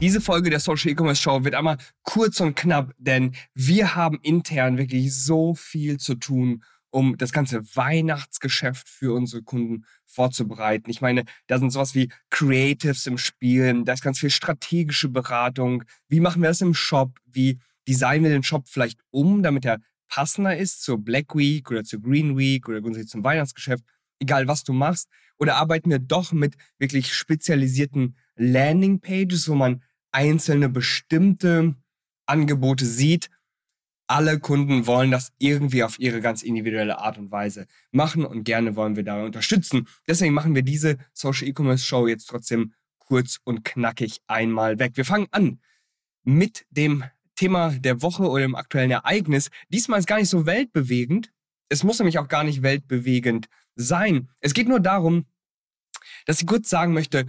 Diese 0.00 0.22
Folge 0.22 0.48
der 0.48 0.60
Social 0.60 0.92
E-Commerce 0.92 1.20
Show 1.20 1.44
wird 1.44 1.54
einmal 1.54 1.76
kurz 2.04 2.40
und 2.40 2.56
knapp, 2.56 2.94
denn 2.96 3.34
wir 3.54 3.94
haben 3.94 4.18
intern 4.22 4.78
wirklich 4.78 5.14
so 5.14 5.54
viel 5.54 5.98
zu 5.98 6.14
tun, 6.14 6.64
um 6.88 7.18
das 7.18 7.32
ganze 7.32 7.60
Weihnachtsgeschäft 7.76 8.88
für 8.88 9.12
unsere 9.12 9.42
Kunden 9.42 9.84
vorzubereiten. 10.06 10.88
Ich 10.88 11.02
meine, 11.02 11.24
da 11.48 11.58
sind 11.58 11.70
sowas 11.70 11.94
wie 11.94 12.08
Creatives 12.30 13.06
im 13.06 13.18
Spiel, 13.18 13.84
da 13.84 13.92
ist 13.92 14.02
ganz 14.02 14.18
viel 14.18 14.30
strategische 14.30 15.10
Beratung. 15.10 15.84
Wie 16.08 16.20
machen 16.20 16.40
wir 16.40 16.48
das 16.48 16.62
im 16.62 16.72
Shop? 16.72 17.18
Wie 17.26 17.58
designen 17.86 18.24
wir 18.24 18.30
den 18.30 18.42
Shop 18.42 18.68
vielleicht 18.68 19.00
um, 19.10 19.42
damit 19.42 19.66
er 19.66 19.80
passender 20.08 20.56
ist 20.56 20.82
zur 20.82 20.96
Black 20.96 21.36
Week 21.36 21.70
oder 21.70 21.84
zur 21.84 22.00
Green 22.00 22.38
Week 22.38 22.66
oder 22.70 22.80
grundsätzlich 22.80 23.10
zum 23.10 23.22
Weihnachtsgeschäft? 23.22 23.84
Egal, 24.18 24.48
was 24.48 24.64
du 24.64 24.72
machst. 24.72 25.10
Oder 25.36 25.56
arbeiten 25.56 25.90
wir 25.90 25.98
doch 25.98 26.32
mit 26.32 26.56
wirklich 26.78 27.14
spezialisierten 27.14 28.16
Landing 28.36 29.00
Pages, 29.00 29.46
wo 29.48 29.54
man 29.54 29.82
einzelne 30.12 30.68
bestimmte 30.68 31.74
Angebote 32.26 32.86
sieht. 32.86 33.30
Alle 34.06 34.40
Kunden 34.40 34.86
wollen 34.86 35.10
das 35.10 35.32
irgendwie 35.38 35.84
auf 35.84 36.00
ihre 36.00 36.20
ganz 36.20 36.42
individuelle 36.42 36.98
Art 36.98 37.18
und 37.18 37.30
Weise 37.30 37.66
machen 37.92 38.24
und 38.24 38.44
gerne 38.44 38.74
wollen 38.74 38.96
wir 38.96 39.04
dabei 39.04 39.24
unterstützen. 39.24 39.86
Deswegen 40.08 40.34
machen 40.34 40.54
wir 40.54 40.62
diese 40.62 40.98
Social 41.12 41.46
E-Commerce 41.46 41.84
Show 41.84 42.08
jetzt 42.08 42.26
trotzdem 42.26 42.72
kurz 42.98 43.38
und 43.44 43.64
knackig 43.64 44.20
einmal 44.26 44.78
weg. 44.78 44.92
Wir 44.96 45.04
fangen 45.04 45.28
an 45.30 45.60
mit 46.24 46.66
dem 46.70 47.04
Thema 47.36 47.70
der 47.70 48.02
Woche 48.02 48.28
oder 48.28 48.42
dem 48.42 48.54
aktuellen 48.54 48.90
Ereignis. 48.90 49.50
Diesmal 49.68 50.00
ist 50.00 50.06
gar 50.06 50.18
nicht 50.18 50.28
so 50.28 50.44
weltbewegend. 50.44 51.32
Es 51.68 51.84
muss 51.84 51.98
nämlich 51.98 52.18
auch 52.18 52.28
gar 52.28 52.44
nicht 52.44 52.62
weltbewegend 52.62 53.48
sein. 53.76 54.28
Es 54.40 54.54
geht 54.54 54.68
nur 54.68 54.80
darum, 54.80 55.26
dass 56.26 56.40
ich 56.40 56.46
kurz 56.46 56.68
sagen 56.68 56.92
möchte, 56.92 57.26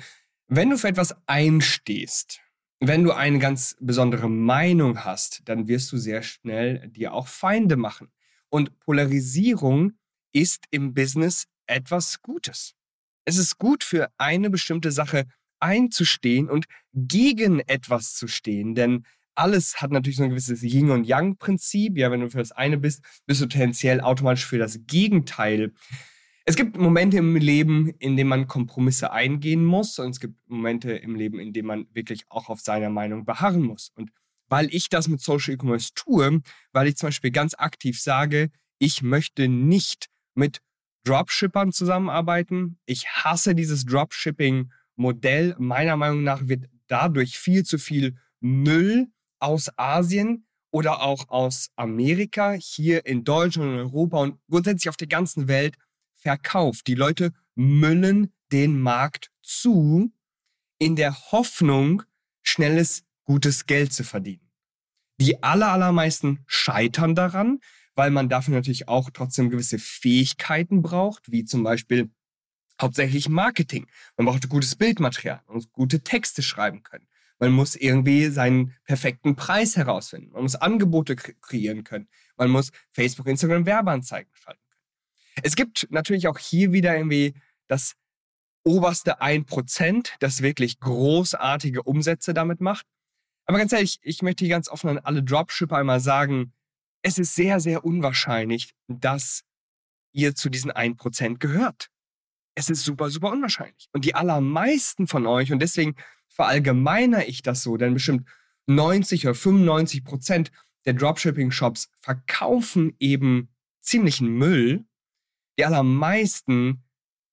wenn 0.48 0.70
du 0.70 0.78
für 0.78 0.90
etwas 0.90 1.16
einstehst, 1.28 2.42
wenn 2.82 3.04
du 3.04 3.12
eine 3.12 3.38
ganz 3.38 3.78
besondere 3.80 4.28
Meinung 4.28 5.06
hast, 5.06 5.42
dann 5.46 5.68
wirst 5.68 5.92
du 5.92 5.98
sehr 5.98 6.24
schnell 6.24 6.90
dir 6.90 7.14
auch 7.14 7.28
Feinde 7.28 7.78
machen. 7.78 8.12
Und 8.50 8.80
Polarisierung 8.80 9.94
ist 10.34 10.66
im 10.72 10.94
Business 10.96 11.46
etwas 11.68 12.22
Gutes. 12.24 12.74
Es 13.24 13.38
ist 13.38 13.60
gut 13.60 13.84
für 13.84 14.10
eine 14.18 14.50
bestimmte 14.50 14.92
Sache 14.92 15.26
einzustehen 15.60 16.50
und 16.50 16.66
gegen 16.92 17.60
etwas 17.60 18.16
zu 18.16 18.28
stehen, 18.28 18.74
denn 18.74 19.06
alles 19.36 19.80
hat 19.80 19.92
natürlich 19.92 20.18
so 20.18 20.24
ein 20.24 20.32
gewisses 20.32 20.64
Yin 20.64 20.90
und 20.90 21.06
Yang 21.06 21.38
Prinzip. 21.38 21.98
Ja, 21.98 22.12
wenn 22.12 22.20
du 22.20 22.30
für 22.30 22.40
das 22.40 22.52
eine 22.52 22.78
bist, 22.78 23.02
bist 23.26 23.42
du 23.42 23.46
tendenziell 23.46 24.02
automatisch 24.02 24.46
für 24.46 24.58
das 24.58 24.80
Gegenteil. 24.88 25.72
Es 26.46 26.56
gibt 26.56 26.78
Momente 26.78 27.18
im 27.18 27.36
Leben, 27.36 27.90
in 28.00 28.18
denen 28.18 28.30
man 28.30 28.48
Kompromisse 28.48 29.12
eingehen 29.12 29.64
muss 29.64 30.00
und 30.00 30.10
es 30.10 30.20
gibt 30.20 30.36
Momente 30.48 30.94
im 30.94 31.16
Leben, 31.16 31.40
in 31.40 31.54
denen 31.54 31.68
man 31.68 31.88
wirklich 31.94 32.24
auch 32.30 32.50
auf 32.50 32.62
seiner 32.62 32.90
Meinung 32.90 33.26
beharren 33.26 33.62
muss. 33.62 33.92
Und 33.96 34.12
weil 34.50 34.74
ich 34.74 34.90
das 34.90 35.08
mit 35.08 35.22
Social 35.22 35.54
E-Commerce 35.54 35.92
tue, 35.94 36.42
weil 36.74 36.88
ich 36.88 36.98
zum 36.98 37.08
Beispiel 37.08 37.32
ganz 37.32 37.54
aktiv 37.54 38.02
sage, 38.02 38.50
ich 38.80 39.04
möchte 39.04 39.48
nicht 39.48 40.10
mit 40.34 40.62
Dropshippern 41.04 41.72
zusammenarbeiten. 41.72 42.80
Ich 42.86 43.08
hasse 43.08 43.56
dieses 43.56 43.86
Dropshipping-Modell. 43.86 45.56
Meiner 45.60 45.96
Meinung 45.96 46.24
nach 46.24 46.48
wird 46.48 46.66
dadurch 46.88 47.38
viel 47.38 47.64
zu 47.64 47.78
viel 47.78 48.18
Müll 48.40 49.08
aus 49.40 49.70
Asien 49.78 50.46
oder 50.72 51.02
auch 51.02 51.30
aus 51.30 51.70
Amerika 51.76 52.54
hier 52.54 53.06
in 53.06 53.24
Deutschland 53.24 53.72
und 53.72 53.78
Europa 53.78 54.18
und 54.20 54.40
grundsätzlich 54.50 54.90
auf 54.90 54.98
der 54.98 55.08
ganzen 55.08 55.48
Welt 55.48 55.78
verkauft. 56.22 56.88
Die 56.88 56.96
Leute 56.96 57.34
müllen 57.56 58.34
den 58.52 58.80
Markt 58.80 59.32
zu, 59.42 60.12
in 60.78 60.96
der 60.96 61.32
Hoffnung, 61.32 62.04
schnelles, 62.42 63.04
gutes 63.24 63.66
Geld 63.66 63.94
zu 63.94 64.04
verdienen. 64.04 64.50
Die 65.20 65.44
allermeisten 65.44 66.40
scheitern 66.48 67.16
daran, 67.16 67.60
weil 67.96 68.10
man 68.10 68.30
dafür 68.30 68.56
natürlich 68.56 68.88
auch 68.88 69.10
trotzdem 69.12 69.50
gewisse 69.50 69.78
Fähigkeiten 69.78 70.82
braucht, 70.82 71.32
wie 71.32 71.46
zum 71.46 71.64
Beispiel 71.64 72.10
hauptsächlich 72.82 73.30
Marketing. 73.30 73.88
Man 74.18 74.26
braucht 74.26 74.50
gutes 74.50 74.76
Bildmaterial, 74.76 75.42
man 75.46 75.56
muss 75.56 75.72
gute 75.72 76.02
Texte 76.02 76.42
schreiben 76.42 76.84
können. 76.84 77.08
Man 77.38 77.52
muss 77.52 77.76
irgendwie 77.76 78.28
seinen 78.28 78.76
perfekten 78.86 79.36
Preis 79.36 79.76
herausfinden. 79.76 80.32
Man 80.32 80.44
muss 80.44 80.56
Angebote 80.56 81.16
kreieren 81.16 81.84
können. 81.84 82.08
Man 82.38 82.52
muss 82.52 82.72
Facebook, 82.92 83.26
Instagram 83.26 83.66
Werbeanzeigen 83.66 84.32
schalten. 84.36 84.62
Es 85.44 85.56
gibt 85.56 85.88
natürlich 85.90 86.28
auch 86.28 86.38
hier 86.38 86.72
wieder 86.72 86.96
irgendwie 86.96 87.34
das 87.68 87.94
oberste 88.64 89.22
1%, 89.22 90.10
das 90.20 90.42
wirklich 90.42 90.80
großartige 90.80 91.84
Umsätze 91.84 92.34
damit 92.34 92.62
macht. 92.62 92.86
Aber 93.46 93.58
ganz 93.58 93.74
ehrlich, 93.74 94.00
ich 94.02 94.22
möchte 94.22 94.46
hier 94.46 94.54
ganz 94.54 94.70
offen 94.70 94.90
an 94.90 95.00
alle 95.00 95.24
Dropshipper 95.24 95.78
einmal 95.78 96.00
sagen, 96.00 96.54
es 97.02 97.18
ist 97.18 97.36
sehr, 97.36 97.60
sehr 97.60 97.84
unwahrscheinlich, 97.84 98.74
dass 98.88 99.44
ihr 100.14 100.36
zu 100.36 100.50
diesen 100.50 100.72
1% 100.72 101.40
gehört. 101.40 101.90
Es 102.54 102.70
ist 102.70 102.84
super, 102.84 103.10
super 103.10 103.32
unwahrscheinlich. 103.32 103.88
Und 103.94 104.06
die 104.06 104.14
allermeisten 104.14 105.08
von 105.08 105.26
euch, 105.26 105.52
und 105.52 105.60
deswegen 105.60 105.96
verallgemeiner 106.28 107.28
ich 107.28 107.42
das 107.42 107.64
so, 107.64 107.78
denn 107.78 107.94
bestimmt 107.94 108.28
90 108.68 109.26
oder 109.26 109.36
95 109.36 110.04
Prozent 110.04 110.52
der 110.86 110.94
Dropshipping-Shops 110.94 111.90
verkaufen 111.98 112.96
eben 113.00 113.50
ziemlichen 113.82 114.28
Müll 114.28 114.86
die 115.62 115.66
allermeisten 115.66 116.84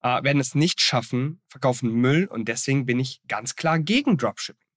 äh, 0.03 0.23
werden 0.23 0.39
es 0.39 0.55
nicht 0.55 0.83
schaffen, 0.83 1.41
verkaufen 1.47 1.91
Müll 1.95 2.27
und 2.27 2.47
deswegen 2.47 2.85
bin 2.85 3.01
ich 3.01 3.23
ganz 3.27 3.57
klar 3.57 3.79
gegen 3.79 4.19
Dropshipping. 4.19 4.69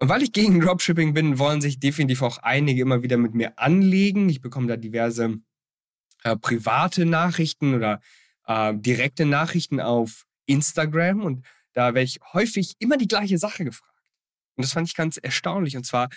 Und 0.00 0.08
weil 0.08 0.24
ich 0.24 0.32
gegen 0.32 0.60
Dropshipping 0.60 1.14
bin, 1.14 1.38
wollen 1.38 1.60
sich 1.60 1.78
definitiv 1.78 2.20
auch 2.22 2.38
einige 2.38 2.82
immer 2.82 3.04
wieder 3.04 3.16
mit 3.16 3.32
mir 3.34 3.56
anlegen. 3.60 4.28
Ich 4.28 4.40
bekomme 4.40 4.66
da 4.66 4.76
diverse 4.76 5.38
äh, 6.24 6.36
private 6.36 7.06
Nachrichten 7.06 7.74
oder 7.74 8.00
äh, 8.48 8.74
direkte 8.74 9.24
Nachrichten 9.24 9.78
auf 9.78 10.24
Instagram 10.46 11.22
und 11.22 11.46
da 11.74 11.94
werde 11.94 12.02
ich 12.02 12.18
häufig 12.32 12.74
immer 12.80 12.96
die 12.96 13.06
gleiche 13.06 13.38
Sache 13.38 13.64
gefragt. 13.64 14.02
Und 14.56 14.64
das 14.64 14.72
fand 14.72 14.88
ich 14.88 14.96
ganz 14.96 15.16
erstaunlich. 15.16 15.76
Und 15.76 15.86
zwar, 15.86 16.08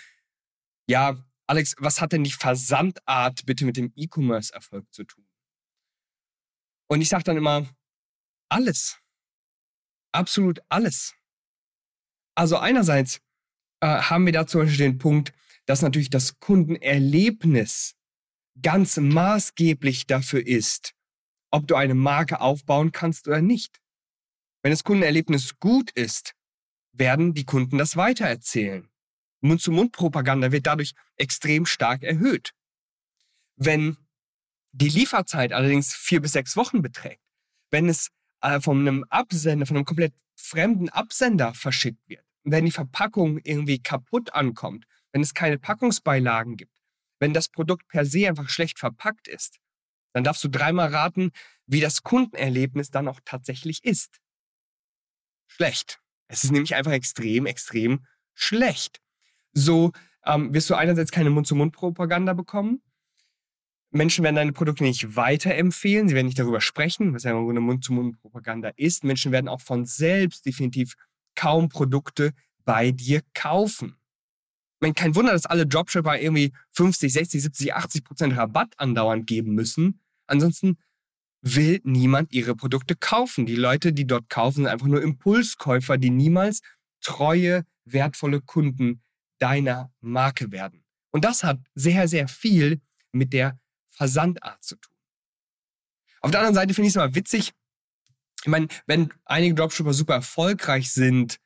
ja, 0.88 1.16
Alex, 1.46 1.76
was 1.78 2.00
hat 2.00 2.10
denn 2.10 2.24
die 2.24 2.32
Versandart 2.32 3.46
bitte 3.46 3.64
mit 3.64 3.76
dem 3.76 3.92
E-Commerce-Erfolg 3.94 4.92
zu 4.92 5.04
tun? 5.04 5.25
Und 6.88 7.00
ich 7.00 7.08
sage 7.08 7.24
dann 7.24 7.36
immer, 7.36 7.68
alles. 8.48 9.00
Absolut 10.12 10.60
alles. 10.68 11.14
Also 12.34 12.58
einerseits 12.58 13.20
äh, 13.80 13.86
haben 13.86 14.26
wir 14.26 14.32
da 14.32 14.46
zum 14.46 14.62
Beispiel 14.62 14.78
den 14.78 14.98
Punkt, 14.98 15.32
dass 15.66 15.82
natürlich 15.82 16.10
das 16.10 16.38
Kundenerlebnis 16.38 17.96
ganz 18.62 18.96
maßgeblich 18.96 20.06
dafür 20.06 20.46
ist, 20.46 20.94
ob 21.50 21.66
du 21.66 21.74
eine 21.74 21.94
Marke 21.94 22.40
aufbauen 22.40 22.92
kannst 22.92 23.26
oder 23.26 23.42
nicht. 23.42 23.80
Wenn 24.62 24.70
das 24.70 24.84
Kundenerlebnis 24.84 25.58
gut 25.58 25.90
ist, 25.92 26.34
werden 26.92 27.34
die 27.34 27.44
Kunden 27.44 27.78
das 27.78 27.96
weitererzählen. 27.96 28.88
Mund-zu-Mund-Propaganda 29.40 30.50
wird 30.52 30.66
dadurch 30.66 30.94
extrem 31.16 31.66
stark 31.66 32.02
erhöht. 32.02 32.52
Wenn 33.56 33.96
die 34.76 34.88
Lieferzeit 34.90 35.52
allerdings 35.52 35.94
vier 35.94 36.20
bis 36.20 36.32
sechs 36.32 36.56
Wochen 36.56 36.82
beträgt, 36.82 37.22
wenn 37.70 37.88
es 37.88 38.10
äh, 38.42 38.60
von 38.60 38.80
einem 38.80 39.04
Absender, 39.04 39.66
von 39.66 39.76
einem 39.76 39.86
komplett 39.86 40.14
fremden 40.34 40.90
Absender 40.90 41.54
verschickt 41.54 42.06
wird, 42.08 42.24
wenn 42.44 42.66
die 42.66 42.70
Verpackung 42.70 43.38
irgendwie 43.38 43.82
kaputt 43.82 44.34
ankommt, 44.34 44.84
wenn 45.12 45.22
es 45.22 45.32
keine 45.32 45.58
Packungsbeilagen 45.58 46.56
gibt, 46.58 46.76
wenn 47.20 47.32
das 47.32 47.48
Produkt 47.48 47.88
per 47.88 48.04
se 48.04 48.28
einfach 48.28 48.50
schlecht 48.50 48.78
verpackt 48.78 49.28
ist, 49.28 49.58
dann 50.12 50.24
darfst 50.24 50.44
du 50.44 50.48
dreimal 50.48 50.88
raten, 50.88 51.30
wie 51.66 51.80
das 51.80 52.02
Kundenerlebnis 52.02 52.90
dann 52.90 53.08
auch 53.08 53.20
tatsächlich 53.24 53.82
ist. 53.82 54.20
Schlecht. 55.46 56.00
Es 56.28 56.44
ist 56.44 56.50
nämlich 56.50 56.74
einfach 56.74 56.92
extrem, 56.92 57.46
extrem 57.46 58.04
schlecht. 58.34 59.00
So 59.52 59.92
ähm, 60.24 60.52
wirst 60.52 60.68
du 60.68 60.74
einerseits 60.74 61.12
keine 61.12 61.30
Mund-zu-Mund-Propaganda 61.30 62.34
bekommen, 62.34 62.82
Menschen 63.96 64.24
werden 64.24 64.36
deine 64.36 64.52
Produkte 64.52 64.84
nicht 64.84 65.16
weiterempfehlen, 65.16 66.08
sie 66.08 66.14
werden 66.14 66.26
nicht 66.26 66.38
darüber 66.38 66.60
sprechen, 66.60 67.14
was 67.14 67.24
ja 67.24 67.32
im 67.32 67.44
Grunde 67.44 67.60
Mund-zu-Mund-Propaganda 67.60 68.70
ist. 68.76 69.04
Menschen 69.04 69.32
werden 69.32 69.48
auch 69.48 69.60
von 69.60 69.84
selbst 69.84 70.46
definitiv 70.46 70.94
kaum 71.34 71.68
Produkte 71.68 72.32
bei 72.64 72.90
dir 72.90 73.22
kaufen. 73.34 73.96
meine, 74.80 74.94
kein 74.94 75.14
Wunder, 75.14 75.32
dass 75.32 75.46
alle 75.46 75.66
Dropshipper 75.66 76.18
irgendwie 76.18 76.52
50, 76.72 77.12
60, 77.12 77.42
70, 77.42 77.74
80 77.74 78.04
Prozent 78.04 78.36
Rabatt 78.36 78.74
andauernd 78.78 79.26
geben 79.26 79.54
müssen. 79.54 80.00
Ansonsten 80.26 80.78
will 81.42 81.80
niemand 81.84 82.32
ihre 82.32 82.56
Produkte 82.56 82.96
kaufen. 82.96 83.46
Die 83.46 83.56
Leute, 83.56 83.92
die 83.92 84.06
dort 84.06 84.28
kaufen, 84.28 84.56
sind 84.56 84.66
einfach 84.66 84.86
nur 84.86 85.02
Impulskäufer, 85.02 85.96
die 85.96 86.10
niemals 86.10 86.60
treue, 87.00 87.64
wertvolle 87.84 88.40
Kunden 88.40 89.02
deiner 89.38 89.92
Marke 90.00 90.50
werden. 90.50 90.84
Und 91.12 91.24
das 91.24 91.44
hat 91.44 91.60
sehr, 91.74 92.08
sehr 92.08 92.26
viel 92.28 92.80
mit 93.12 93.32
der 93.32 93.58
Versandart 93.96 94.62
zu 94.62 94.76
tun. 94.76 94.92
Auf 96.20 96.30
der 96.30 96.40
anderen 96.40 96.54
Seite 96.54 96.74
finde 96.74 96.86
ich 96.86 96.92
es 96.92 96.96
mal 96.96 97.14
witzig, 97.14 97.52
ich 98.42 98.50
meine, 98.50 98.68
wenn 98.86 99.12
einige 99.24 99.54
Dropshipper 99.54 99.92
super 99.92 100.14
erfolgreich 100.14 100.92
sind, 100.92 101.38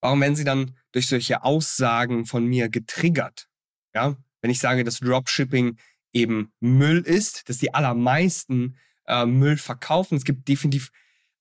warum 0.00 0.20
werden 0.20 0.36
sie 0.36 0.44
dann 0.44 0.76
durch 0.92 1.08
solche 1.08 1.42
Aussagen 1.42 2.26
von 2.26 2.46
mir 2.46 2.68
getriggert? 2.68 3.48
Ja, 3.94 4.16
wenn 4.40 4.50
ich 4.50 4.60
sage, 4.60 4.84
dass 4.84 5.00
Dropshipping 5.00 5.78
eben 6.12 6.52
Müll 6.60 7.00
ist, 7.00 7.48
dass 7.48 7.58
die 7.58 7.74
allermeisten 7.74 8.76
äh, 9.06 9.26
Müll 9.26 9.56
verkaufen. 9.56 10.16
Es 10.16 10.24
gibt 10.24 10.46
definitiv 10.46 10.90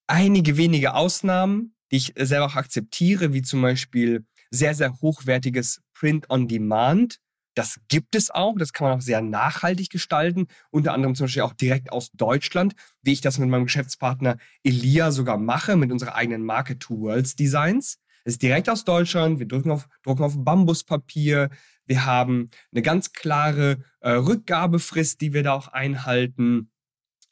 einige 0.07 0.57
wenige 0.57 0.93
Ausnahmen, 0.93 1.75
die 1.91 1.97
ich 1.97 2.13
selber 2.17 2.47
auch 2.47 2.55
akzeptiere, 2.55 3.33
wie 3.33 3.41
zum 3.41 3.61
Beispiel 3.61 4.25
sehr, 4.49 4.73
sehr 4.73 4.99
hochwertiges 5.01 5.81
Print 5.93 6.29
on 6.29 6.47
Demand. 6.47 7.19
Das 7.55 7.79
gibt 7.87 8.15
es 8.15 8.31
auch, 8.31 8.55
das 8.57 8.73
kann 8.73 8.87
man 8.87 8.97
auch 8.97 9.01
sehr 9.01 9.21
nachhaltig 9.21 9.89
gestalten, 9.89 10.47
unter 10.71 10.93
anderem 10.93 11.15
zum 11.15 11.25
Beispiel 11.25 11.43
auch 11.43 11.53
direkt 11.53 11.91
aus 11.91 12.11
Deutschland, 12.13 12.73
wie 13.01 13.13
ich 13.13 13.21
das 13.21 13.37
mit 13.37 13.49
meinem 13.49 13.65
Geschäftspartner 13.65 14.37
Elia 14.63 15.11
sogar 15.11 15.37
mache, 15.37 15.75
mit 15.75 15.91
unserer 15.91 16.15
eigenen 16.15 16.43
Marke 16.43 16.79
Two 16.79 16.99
Worlds 17.01 17.35
Designs. 17.35 17.99
Es 18.25 18.33
ist 18.33 18.41
direkt 18.41 18.69
aus 18.69 18.85
Deutschland, 18.85 19.39
wir 19.39 19.47
drücken 19.47 19.71
auf, 19.71 19.87
drucken 20.03 20.23
auf 20.23 20.33
Bambuspapier, 20.37 21.49
wir 21.85 22.05
haben 22.05 22.49
eine 22.71 22.81
ganz 22.81 23.11
klare 23.11 23.83
äh, 23.99 24.11
Rückgabefrist, 24.11 25.19
die 25.21 25.33
wir 25.33 25.43
da 25.43 25.53
auch 25.53 25.67
einhalten. 25.67 26.71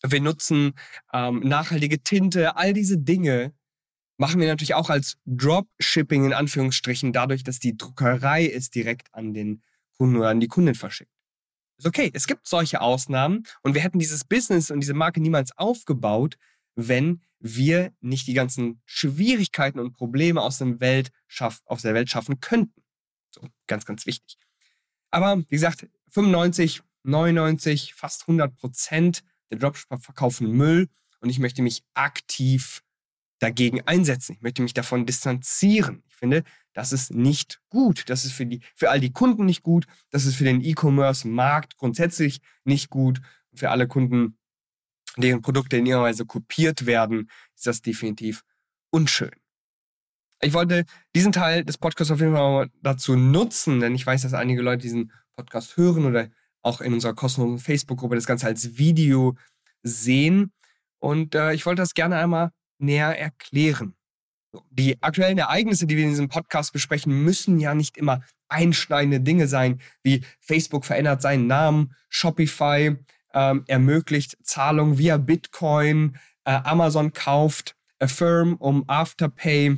Wir 0.03 0.19
nutzen 0.19 0.73
ähm, 1.13 1.39
nachhaltige 1.39 2.03
Tinte, 2.03 2.57
all 2.57 2.73
diese 2.73 2.97
Dinge 2.97 3.53
machen 4.17 4.39
wir 4.39 4.47
natürlich 4.47 4.75
auch 4.75 4.89
als 4.89 5.17
Dropshipping 5.25 6.25
in 6.25 6.33
Anführungsstrichen, 6.33 7.13
dadurch, 7.13 7.43
dass 7.43 7.59
die 7.59 7.75
Druckerei 7.75 8.47
es 8.47 8.69
direkt 8.69 9.13
an 9.13 9.33
den 9.33 9.63
Kunden 10.01 10.17
oder 10.17 10.29
an 10.29 10.39
die 10.39 10.47
Kunden 10.47 10.73
verschickt. 10.73 11.11
Ist 11.77 11.85
okay, 11.85 12.09
es 12.15 12.25
gibt 12.25 12.47
solche 12.47 12.81
Ausnahmen 12.81 13.43
und 13.61 13.75
wir 13.75 13.83
hätten 13.83 13.99
dieses 13.99 14.23
Business 14.23 14.71
und 14.71 14.79
diese 14.79 14.95
Marke 14.95 15.21
niemals 15.21 15.55
aufgebaut, 15.59 16.39
wenn 16.73 17.21
wir 17.39 17.93
nicht 17.99 18.25
die 18.25 18.33
ganzen 18.33 18.81
Schwierigkeiten 18.85 19.77
und 19.77 19.93
Probleme 19.93 20.41
aus, 20.41 20.57
dem 20.57 20.79
Welt 20.79 21.11
schaff, 21.27 21.61
aus 21.65 21.83
der 21.83 21.93
Welt 21.93 22.09
schaffen 22.09 22.39
könnten. 22.39 22.81
So, 23.29 23.47
ganz, 23.67 23.85
ganz 23.85 24.07
wichtig. 24.07 24.39
Aber 25.11 25.37
wie 25.37 25.55
gesagt, 25.55 25.87
95, 26.07 26.81
99, 27.03 27.93
fast 27.93 28.23
100 28.23 28.55
Prozent 28.55 29.23
der 29.51 29.59
Dropshipper 29.59 29.99
verkaufen 29.99 30.49
Müll 30.49 30.89
und 31.19 31.29
ich 31.29 31.37
möchte 31.37 31.61
mich 31.61 31.83
aktiv 31.93 32.81
dagegen 33.41 33.81
einsetzen. 33.87 34.33
Ich 34.33 34.41
möchte 34.41 34.61
mich 34.61 34.73
davon 34.73 35.05
distanzieren. 35.05 36.03
Ich 36.07 36.15
finde, 36.15 36.43
das 36.73 36.91
ist 36.93 37.11
nicht 37.11 37.59
gut. 37.69 38.03
Das 38.09 38.23
ist 38.23 38.33
für, 38.33 38.45
die, 38.45 38.61
für 38.75 38.91
all 38.91 38.99
die 38.99 39.11
Kunden 39.11 39.45
nicht 39.45 39.63
gut. 39.63 39.87
Das 40.11 40.25
ist 40.25 40.35
für 40.35 40.43
den 40.43 40.61
E-Commerce-Markt 40.61 41.75
grundsätzlich 41.75 42.39
nicht 42.63 42.89
gut. 42.89 43.19
Für 43.53 43.71
alle 43.71 43.87
Kunden, 43.87 44.37
deren 45.17 45.41
Produkte 45.41 45.77
in 45.77 45.87
ihrer 45.87 46.03
Weise 46.03 46.25
kopiert 46.25 46.85
werden, 46.85 47.29
ist 47.55 47.65
das 47.65 47.81
definitiv 47.81 48.43
unschön. 48.91 49.31
Ich 50.41 50.53
wollte 50.53 50.85
diesen 51.15 51.31
Teil 51.31 51.65
des 51.65 51.79
Podcasts 51.79 52.11
auf 52.11 52.19
jeden 52.19 52.33
Fall 52.33 52.69
dazu 52.81 53.15
nutzen, 53.15 53.79
denn 53.79 53.95
ich 53.95 54.05
weiß, 54.05 54.21
dass 54.21 54.33
einige 54.33 54.61
Leute 54.61 54.83
diesen 54.83 55.11
Podcast 55.35 55.77
hören 55.77 56.05
oder 56.05 56.29
auch 56.61 56.79
in 56.79 56.93
unserer 56.93 57.15
kostenlosen 57.15 57.59
Facebook-Gruppe 57.59 58.15
das 58.15 58.27
Ganze 58.27 58.45
als 58.45 58.77
Video 58.77 59.35
sehen. 59.81 60.51
Und 60.99 61.33
äh, 61.33 61.53
ich 61.53 61.65
wollte 61.65 61.81
das 61.81 61.95
gerne 61.95 62.17
einmal 62.17 62.51
näher 62.81 63.17
erklären. 63.17 63.95
Die 64.69 65.01
aktuellen 65.01 65.37
Ereignisse, 65.37 65.87
die 65.87 65.95
wir 65.95 66.03
in 66.03 66.09
diesem 66.09 66.27
Podcast 66.27 66.73
besprechen, 66.73 67.23
müssen 67.23 67.59
ja 67.59 67.73
nicht 67.73 67.97
immer 67.97 68.21
einschneidende 68.49 69.21
Dinge 69.21 69.47
sein, 69.47 69.79
wie 70.03 70.23
Facebook 70.41 70.85
verändert 70.85 71.21
seinen 71.21 71.47
Namen, 71.47 71.95
Shopify 72.09 72.97
ähm, 73.33 73.63
ermöglicht 73.67 74.37
Zahlungen 74.43 74.97
via 74.97 75.17
Bitcoin, 75.17 76.17
äh, 76.43 76.51
Amazon 76.51 77.13
kauft 77.13 77.77
Affirm, 77.99 78.55
um 78.55 78.83
Afterpay 78.87 79.77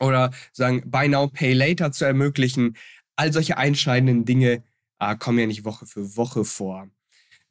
oder 0.00 0.32
sagen 0.52 0.82
Buy 0.90 1.08
Now 1.08 1.28
Pay 1.28 1.52
Later 1.52 1.92
zu 1.92 2.04
ermöglichen. 2.04 2.76
All 3.14 3.32
solche 3.32 3.56
einschneidenden 3.56 4.24
Dinge 4.24 4.64
äh, 4.98 5.16
kommen 5.16 5.38
ja 5.38 5.46
nicht 5.46 5.64
Woche 5.64 5.86
für 5.86 6.16
Woche 6.16 6.44
vor. 6.44 6.90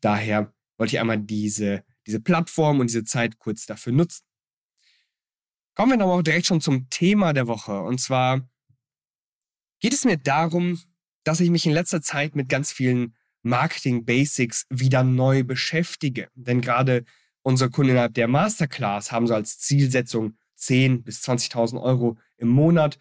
Daher 0.01 0.53
wollte 0.77 0.95
ich 0.95 0.99
einmal 0.99 1.17
diese, 1.17 1.83
diese 2.05 2.19
Plattform 2.19 2.79
und 2.79 2.89
diese 2.89 3.03
Zeit 3.03 3.39
kurz 3.39 3.65
dafür 3.65 3.93
nutzen. 3.93 4.23
Kommen 5.75 5.91
wir 5.91 5.97
nochmal 5.97 6.23
direkt 6.23 6.45
schon 6.45 6.61
zum 6.61 6.89
Thema 6.89 7.33
der 7.33 7.47
Woche. 7.47 7.81
Und 7.81 7.99
zwar 7.99 8.47
geht 9.81 9.93
es 9.93 10.05
mir 10.05 10.17
darum, 10.17 10.79
dass 11.25 11.41
ich 11.41 11.49
mich 11.49 11.65
in 11.65 11.73
letzter 11.73 12.01
Zeit 12.01 12.33
mit 12.33 12.47
ganz 12.47 12.71
vielen 12.71 13.13
Marketing 13.41 14.05
Basics 14.05 14.65
wieder 14.69 15.03
neu 15.03 15.43
beschäftige. 15.43 16.29
Denn 16.33 16.61
gerade 16.61 17.03
unsere 17.41 17.69
Kunden 17.69 17.91
innerhalb 17.91 18.13
der 18.13 18.29
Masterclass 18.29 19.11
haben 19.11 19.27
so 19.27 19.33
als 19.33 19.59
Zielsetzung 19.59 20.37
10.000 20.57 21.03
bis 21.03 21.21
20.000 21.23 21.81
Euro 21.81 22.17
im 22.37 22.47
Monat. 22.47 22.97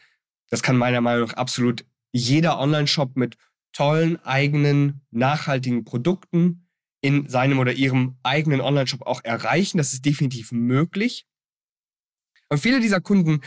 Das 0.51 0.63
kann 0.63 0.77
meiner 0.77 1.01
Meinung 1.01 1.29
nach 1.29 1.35
absolut 1.35 1.87
jeder 2.11 2.59
Online-Shop 2.59 3.17
mit 3.17 3.37
tollen 3.73 4.23
eigenen 4.25 5.01
nachhaltigen 5.13 5.85
Produkten 5.85 6.69
in 7.01 7.29
seinem 7.29 7.61
oder 7.61 7.73
ihrem 7.73 8.17
eigenen 8.25 8.61
Online-Shop 8.61 9.03
auch 9.03 9.23
erreichen. 9.23 9.79
Das 9.79 9.93
ist 9.93 10.05
definitiv 10.05 10.51
möglich. 10.51 11.27
Und 12.49 12.59
viele 12.59 12.81
dieser 12.81 13.01
Kunden 13.01 13.41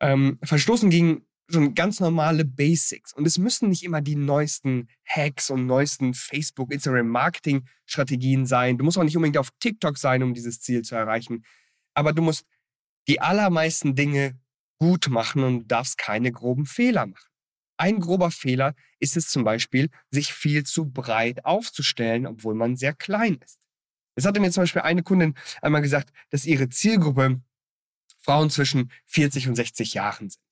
ähm, 0.00 0.38
verstoßen 0.42 0.90
gegen 0.90 1.26
schon 1.50 1.74
ganz 1.74 2.00
normale 2.00 2.44
Basics. 2.44 3.12
Und 3.12 3.26
es 3.26 3.38
müssen 3.38 3.68
nicht 3.68 3.82
immer 3.82 4.00
die 4.00 4.16
neuesten 4.16 4.88
Hacks 5.06 5.50
und 5.50 5.66
neuesten 5.66 6.14
Facebook, 6.14 6.72
Instagram 6.72 7.08
Marketing 7.08 7.66
Strategien 7.86 8.46
sein. 8.46 8.78
Du 8.78 8.84
musst 8.84 8.98
auch 8.98 9.04
nicht 9.04 9.16
unbedingt 9.16 9.38
auf 9.38 9.50
TikTok 9.60 9.98
sein, 9.98 10.22
um 10.22 10.34
dieses 10.34 10.60
Ziel 10.60 10.82
zu 10.82 10.94
erreichen. 10.94 11.44
Aber 11.94 12.12
du 12.12 12.22
musst 12.22 12.46
die 13.08 13.20
allermeisten 13.20 13.94
Dinge 13.94 14.38
gut 14.78 15.08
machen 15.08 15.44
und 15.44 15.58
du 15.60 15.66
darfst 15.66 15.98
keine 15.98 16.32
groben 16.32 16.66
Fehler 16.66 17.06
machen. 17.06 17.28
Ein 17.76 18.00
grober 18.00 18.30
Fehler 18.30 18.74
ist 18.98 19.16
es 19.16 19.28
zum 19.28 19.44
Beispiel, 19.44 19.90
sich 20.10 20.32
viel 20.32 20.64
zu 20.64 20.90
breit 20.90 21.44
aufzustellen, 21.44 22.26
obwohl 22.26 22.54
man 22.54 22.76
sehr 22.76 22.94
klein 22.94 23.38
ist. 23.44 23.60
Es 24.14 24.24
hatte 24.24 24.40
mir 24.40 24.50
zum 24.52 24.62
Beispiel 24.62 24.82
eine 24.82 25.02
Kundin 25.02 25.34
einmal 25.60 25.82
gesagt, 25.82 26.12
dass 26.30 26.46
ihre 26.46 26.68
Zielgruppe 26.68 27.40
Frauen 28.24 28.48
zwischen 28.48 28.90
40 29.06 29.48
und 29.48 29.56
60 29.56 29.94
Jahren 29.94 30.30
sind. 30.30 30.42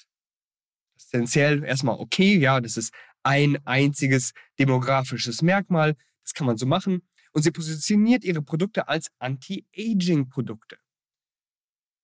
Essentiell 0.96 1.64
erstmal 1.64 1.98
okay, 1.98 2.36
ja, 2.36 2.60
das 2.60 2.76
ist 2.76 2.92
ein 3.22 3.58
einziges 3.66 4.32
demografisches 4.58 5.40
Merkmal, 5.42 5.96
das 6.22 6.34
kann 6.34 6.46
man 6.46 6.58
so 6.58 6.66
machen. 6.66 7.02
Und 7.32 7.42
sie 7.42 7.50
positioniert 7.50 8.24
ihre 8.24 8.42
Produkte 8.42 8.88
als 8.88 9.10
Anti-Aging-Produkte. 9.18 10.76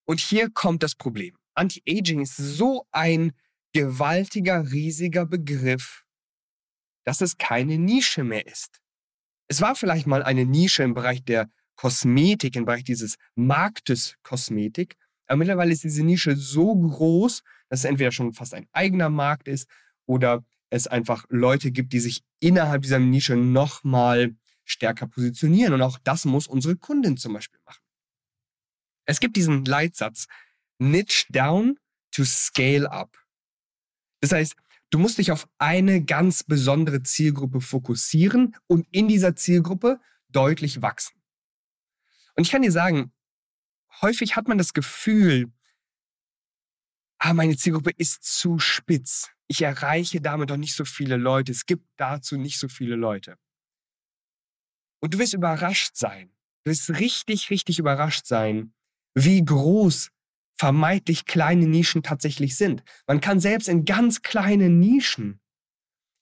Und 0.07 0.21
hier 0.21 0.51
kommt 0.51 0.83
das 0.83 0.95
Problem. 0.95 1.37
Anti-Aging 1.55 2.23
ist 2.23 2.37
so 2.37 2.87
ein 2.91 3.33
gewaltiger, 3.75 4.71
riesiger 4.73 5.27
Begriff, 5.27 6.05
dass 7.05 7.21
es 7.21 7.37
keine 7.37 7.77
Nische 7.77 8.25
mehr 8.25 8.47
ist. 8.47 8.81
Es 9.49 9.61
war 9.61 9.75
vielleicht 9.75 10.07
mal 10.07 10.23
eine 10.23 10.47
Nische 10.47 10.83
im 10.83 10.95
Bereich 10.95 11.23
der 11.25 11.51
Kosmetik, 11.77 12.57
im 12.57 12.65
Bereich 12.65 12.85
dieses 12.85 13.17
Marktes 13.35 14.17
Kosmetik, 14.23 14.97
aber 15.29 15.37
mittlerweile 15.37 15.73
ist 15.73 15.85
diese 15.85 16.03
Nische 16.03 16.37
so 16.37 16.75
groß, 16.75 17.43
dass 17.69 17.81
es 17.81 17.85
entweder 17.85 18.11
schon 18.11 18.33
fast 18.33 18.55
ein 18.55 18.67
eigener 18.73 19.11
Markt 19.11 19.47
ist 19.47 19.69
oder 20.07 20.45
es 20.71 20.87
einfach 20.87 21.25
Leute 21.29 21.71
gibt, 21.71 21.93
die 21.93 22.01
sich 22.01 22.25
innerhalb 22.41 22.83
dieser 22.83 22.99
Nische 22.99 23.37
nochmal 23.37 24.35
stärker 24.65 25.07
positionieren. 25.07 25.75
Und 25.75 25.83
auch 25.83 25.99
das 26.03 26.25
muss 26.25 26.47
unsere 26.47 26.77
Kundin 26.77 27.17
zum 27.17 27.35
Beispiel 27.35 27.61
machen. 27.65 27.83
Es 29.07 29.21
gibt 29.21 29.37
diesen 29.37 29.65
Leitsatz, 29.65 30.27
niche 30.79 31.27
down 31.31 31.79
to 32.11 32.25
scale 32.25 32.91
up. 32.91 33.17
Das 34.21 34.33
heißt, 34.33 34.55
du 34.91 34.99
musst 34.99 35.19
dich 35.19 35.31
auf 35.31 35.49
eine 35.59 36.05
ganz 36.05 36.43
besondere 36.43 37.03
Zielgruppe 37.03 37.61
fokussieren 37.61 38.57
und 38.67 38.87
in 38.91 39.09
dieser 39.09 39.37
Zielgruppe 39.37 40.01
deutlich 40.29 40.83
wachsen. 40.83 41.21
Und 42.35 42.45
ich 42.45 42.51
kann 42.51 42.63
dir 42.63 42.73
sagen, 42.73 43.13
häufig 44.02 44.37
hat 44.37 44.49
man 44.49 44.59
das 44.59 44.73
Gefühl, 44.73 45.52
ah, 47.19 47.35
meine 47.35 47.57
Zielgruppe 47.57 47.90
ist 47.97 48.25
zu 48.25 48.59
spitz. 48.59 49.31
Ich 49.49 49.62
erreiche 49.62 50.21
damit 50.21 50.50
doch 50.50 50.57
nicht 50.57 50.75
so 50.75 50.85
viele 50.85 51.17
Leute. 51.17 51.52
Es 51.52 51.67
gibt 51.67 51.87
dazu 51.97 52.37
nicht 52.37 52.59
so 52.59 52.69
viele 52.69 52.97
Leute. 52.97 53.38
Und 55.00 55.14
du 55.14 55.19
wirst 55.19 55.35
überrascht 55.35 55.97
sein. 55.97 56.31
Du 56.64 56.71
wirst 56.71 56.90
richtig, 56.90 57.50
richtig 57.50 57.78
überrascht 57.78 58.26
sein, 58.26 58.75
wie 59.14 59.45
groß 59.45 60.11
vermeintlich 60.59 61.25
kleine 61.25 61.67
Nischen 61.67 62.02
tatsächlich 62.02 62.57
sind. 62.57 62.83
Man 63.07 63.21
kann 63.21 63.40
selbst 63.40 63.69
in 63.69 63.85
ganz 63.85 64.23
kleinen 64.23 64.81
Nischen 64.81 65.40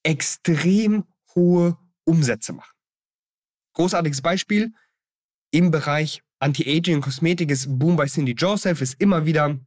extrem 0.02 1.04
hohe 1.35 1.78
Umsätze 2.04 2.52
machen. 2.52 2.76
Großartiges 3.73 4.23
Beispiel 4.23 4.73
im 5.50 5.71
Bereich 5.71 6.23
Anti-Aging 6.38 6.97
und 6.97 7.00
Kosmetik 7.00 7.50
ist 7.50 7.78
Boom 7.78 7.97
bei 7.97 8.07
Cindy 8.07 8.33
Joseph, 8.33 8.81
ist 8.81 9.00
immer 9.00 9.26
wieder 9.26 9.59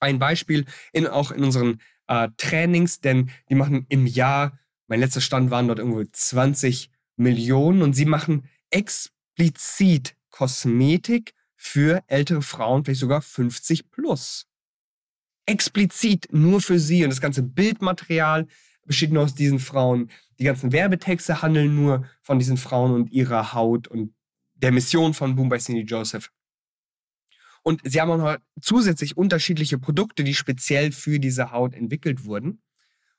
ein 0.00 0.18
Beispiel, 0.18 0.64
in, 0.92 1.06
auch 1.06 1.30
in 1.30 1.44
unseren 1.44 1.80
äh, 2.08 2.28
Trainings, 2.36 3.00
denn 3.00 3.30
die 3.48 3.54
machen 3.54 3.86
im 3.88 4.06
Jahr, 4.06 4.58
mein 4.86 5.00
letzter 5.00 5.20
Stand 5.20 5.50
waren 5.50 5.68
dort 5.68 5.78
irgendwo 5.78 6.02
20 6.04 6.90
Millionen 7.16 7.82
und 7.82 7.94
sie 7.94 8.04
machen 8.04 8.48
explizit 8.70 10.16
Kosmetik 10.30 11.34
für 11.56 12.02
ältere 12.08 12.42
Frauen, 12.42 12.84
vielleicht 12.84 13.00
sogar 13.00 13.22
50 13.22 13.90
plus. 13.90 14.46
Explizit 15.46 16.28
nur 16.32 16.60
für 16.60 16.78
sie 16.78 17.04
und 17.04 17.10
das 17.10 17.20
ganze 17.20 17.42
Bildmaterial 17.42 18.46
besteht 18.84 19.12
nur 19.12 19.22
aus 19.22 19.34
diesen 19.34 19.60
Frauen. 19.60 20.10
Die 20.38 20.44
ganzen 20.44 20.72
Werbetexte 20.72 21.40
handeln 21.40 21.74
nur 21.74 22.04
von 22.22 22.38
diesen 22.38 22.56
Frauen 22.56 22.92
und 22.92 23.12
ihrer 23.12 23.54
Haut 23.54 23.88
und 23.88 24.12
der 24.64 24.72
Mission 24.72 25.12
von 25.12 25.36
Boom 25.36 25.50
by 25.50 25.58
Cindy 25.58 25.82
Joseph. 25.82 26.30
Und 27.62 27.82
sie 27.84 28.00
haben 28.00 28.10
auch 28.10 28.16
noch 28.16 28.38
zusätzlich 28.62 29.14
unterschiedliche 29.14 29.78
Produkte, 29.78 30.24
die 30.24 30.34
speziell 30.34 30.90
für 30.90 31.20
diese 31.20 31.52
Haut 31.52 31.74
entwickelt 31.74 32.24
wurden. 32.24 32.62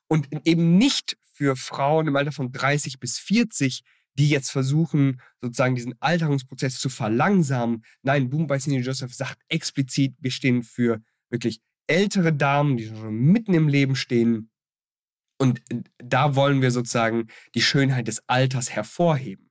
Und 0.08 0.26
eben 0.44 0.76
nicht 0.76 1.16
für 1.22 1.54
Frauen 1.54 2.08
im 2.08 2.16
Alter 2.16 2.32
von 2.32 2.50
30 2.50 2.98
bis 2.98 3.20
40, 3.20 3.84
die 4.14 4.28
jetzt 4.28 4.50
versuchen, 4.50 5.20
sozusagen 5.40 5.76
diesen 5.76 5.94
Alterungsprozess 6.00 6.80
zu 6.80 6.88
verlangsamen. 6.88 7.84
Nein, 8.02 8.28
Boom 8.28 8.48
by 8.48 8.58
Cindy 8.58 8.80
Joseph 8.80 9.14
sagt 9.14 9.40
explizit, 9.46 10.16
wir 10.18 10.32
stehen 10.32 10.64
für 10.64 11.00
wirklich 11.30 11.60
ältere 11.86 12.32
Damen, 12.32 12.76
die 12.76 12.88
schon 12.88 13.14
mitten 13.14 13.54
im 13.54 13.68
Leben 13.68 13.94
stehen. 13.94 14.50
Und 15.38 15.62
da 15.98 16.34
wollen 16.34 16.60
wir 16.60 16.72
sozusagen 16.72 17.28
die 17.54 17.62
Schönheit 17.62 18.08
des 18.08 18.28
Alters 18.28 18.70
hervorheben. 18.70 19.45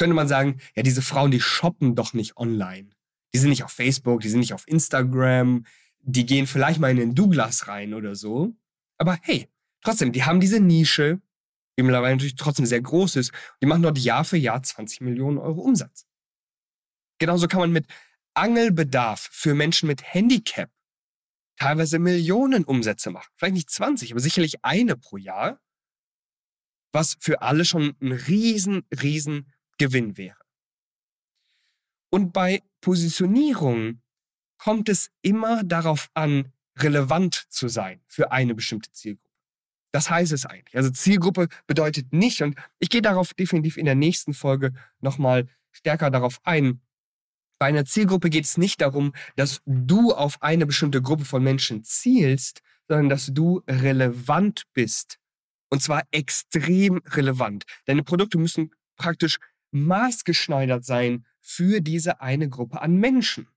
Könnte 0.00 0.14
man 0.14 0.28
sagen, 0.28 0.58
ja, 0.74 0.82
diese 0.82 1.02
Frauen, 1.02 1.30
die 1.30 1.42
shoppen 1.42 1.94
doch 1.94 2.14
nicht 2.14 2.38
online. 2.38 2.88
Die 3.34 3.38
sind 3.38 3.50
nicht 3.50 3.64
auf 3.64 3.72
Facebook, 3.72 4.22
die 4.22 4.30
sind 4.30 4.40
nicht 4.40 4.54
auf 4.54 4.66
Instagram, 4.66 5.66
die 5.98 6.24
gehen 6.24 6.46
vielleicht 6.46 6.80
mal 6.80 6.90
in 6.90 6.96
den 6.96 7.14
Douglas 7.14 7.68
rein 7.68 7.92
oder 7.92 8.14
so. 8.14 8.54
Aber 8.96 9.18
hey, 9.20 9.50
trotzdem, 9.82 10.12
die 10.12 10.24
haben 10.24 10.40
diese 10.40 10.58
Nische, 10.58 11.20
die 11.78 11.82
mittlerweile 11.82 12.14
natürlich 12.14 12.36
trotzdem 12.36 12.64
sehr 12.64 12.80
groß 12.80 13.16
ist. 13.16 13.30
Die 13.60 13.66
machen 13.66 13.82
dort 13.82 13.98
Jahr 13.98 14.24
für 14.24 14.38
Jahr 14.38 14.62
20 14.62 15.02
Millionen 15.02 15.36
Euro 15.36 15.60
Umsatz. 15.60 16.06
Genauso 17.18 17.46
kann 17.46 17.60
man 17.60 17.70
mit 17.70 17.84
Angelbedarf 18.32 19.28
für 19.30 19.52
Menschen 19.52 19.86
mit 19.86 20.02
Handicap 20.02 20.70
teilweise 21.58 21.98
Millionen 21.98 22.64
Umsätze 22.64 23.10
machen. 23.10 23.30
Vielleicht 23.36 23.54
nicht 23.54 23.70
20, 23.70 24.12
aber 24.12 24.20
sicherlich 24.20 24.64
eine 24.64 24.96
pro 24.96 25.18
Jahr, 25.18 25.60
was 26.90 27.18
für 27.20 27.42
alle 27.42 27.66
schon 27.66 27.94
ein 28.00 28.12
riesen, 28.12 28.86
riesen 29.02 29.52
Gewinn 29.80 30.18
wäre. 30.18 30.36
Und 32.10 32.32
bei 32.32 32.62
Positionierung 32.82 34.02
kommt 34.58 34.90
es 34.90 35.10
immer 35.22 35.64
darauf 35.64 36.10
an, 36.12 36.52
relevant 36.76 37.46
zu 37.48 37.68
sein 37.68 38.02
für 38.06 38.30
eine 38.30 38.54
bestimmte 38.54 38.92
Zielgruppe. 38.92 39.30
Das 39.92 40.10
heißt 40.10 40.32
es 40.32 40.44
eigentlich. 40.44 40.76
Also 40.76 40.90
Zielgruppe 40.90 41.48
bedeutet 41.66 42.12
nicht, 42.12 42.42
und 42.42 42.56
ich 42.78 42.90
gehe 42.90 43.00
darauf 43.00 43.32
definitiv 43.32 43.78
in 43.78 43.86
der 43.86 43.94
nächsten 43.94 44.34
Folge 44.34 44.74
nochmal 45.00 45.48
stärker 45.72 46.10
darauf 46.10 46.40
ein. 46.44 46.82
Bei 47.58 47.66
einer 47.66 47.86
Zielgruppe 47.86 48.28
geht 48.28 48.44
es 48.44 48.58
nicht 48.58 48.82
darum, 48.82 49.14
dass 49.36 49.62
du 49.64 50.12
auf 50.12 50.42
eine 50.42 50.66
bestimmte 50.66 51.00
Gruppe 51.00 51.24
von 51.24 51.42
Menschen 51.42 51.84
zielst, 51.84 52.60
sondern 52.86 53.08
dass 53.08 53.30
du 53.32 53.62
relevant 53.66 54.64
bist. 54.74 55.18
Und 55.70 55.82
zwar 55.82 56.02
extrem 56.10 56.98
relevant. 57.06 57.64
Deine 57.86 58.02
Produkte 58.02 58.36
müssen 58.36 58.72
praktisch 58.96 59.38
maßgeschneidert 59.72 60.84
sein 60.84 61.26
für 61.40 61.80
diese 61.80 62.20
eine 62.20 62.48
Gruppe 62.48 62.80
an 62.82 62.96
Menschen. 62.96 63.48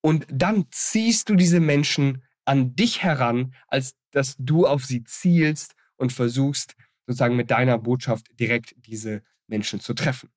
Und 0.00 0.26
dann 0.28 0.66
ziehst 0.70 1.28
du 1.28 1.36
diese 1.36 1.60
Menschen 1.60 2.22
an 2.44 2.74
dich 2.74 3.02
heran, 3.02 3.54
als 3.68 3.94
dass 4.10 4.36
du 4.38 4.66
auf 4.66 4.84
sie 4.84 5.04
zielst 5.04 5.74
und 5.96 6.12
versuchst, 6.12 6.74
sozusagen 7.06 7.36
mit 7.36 7.50
deiner 7.50 7.78
Botschaft 7.78 8.26
direkt 8.38 8.74
diese 8.76 9.22
Menschen 9.46 9.80
zu 9.80 9.94
treffen. 9.94 10.30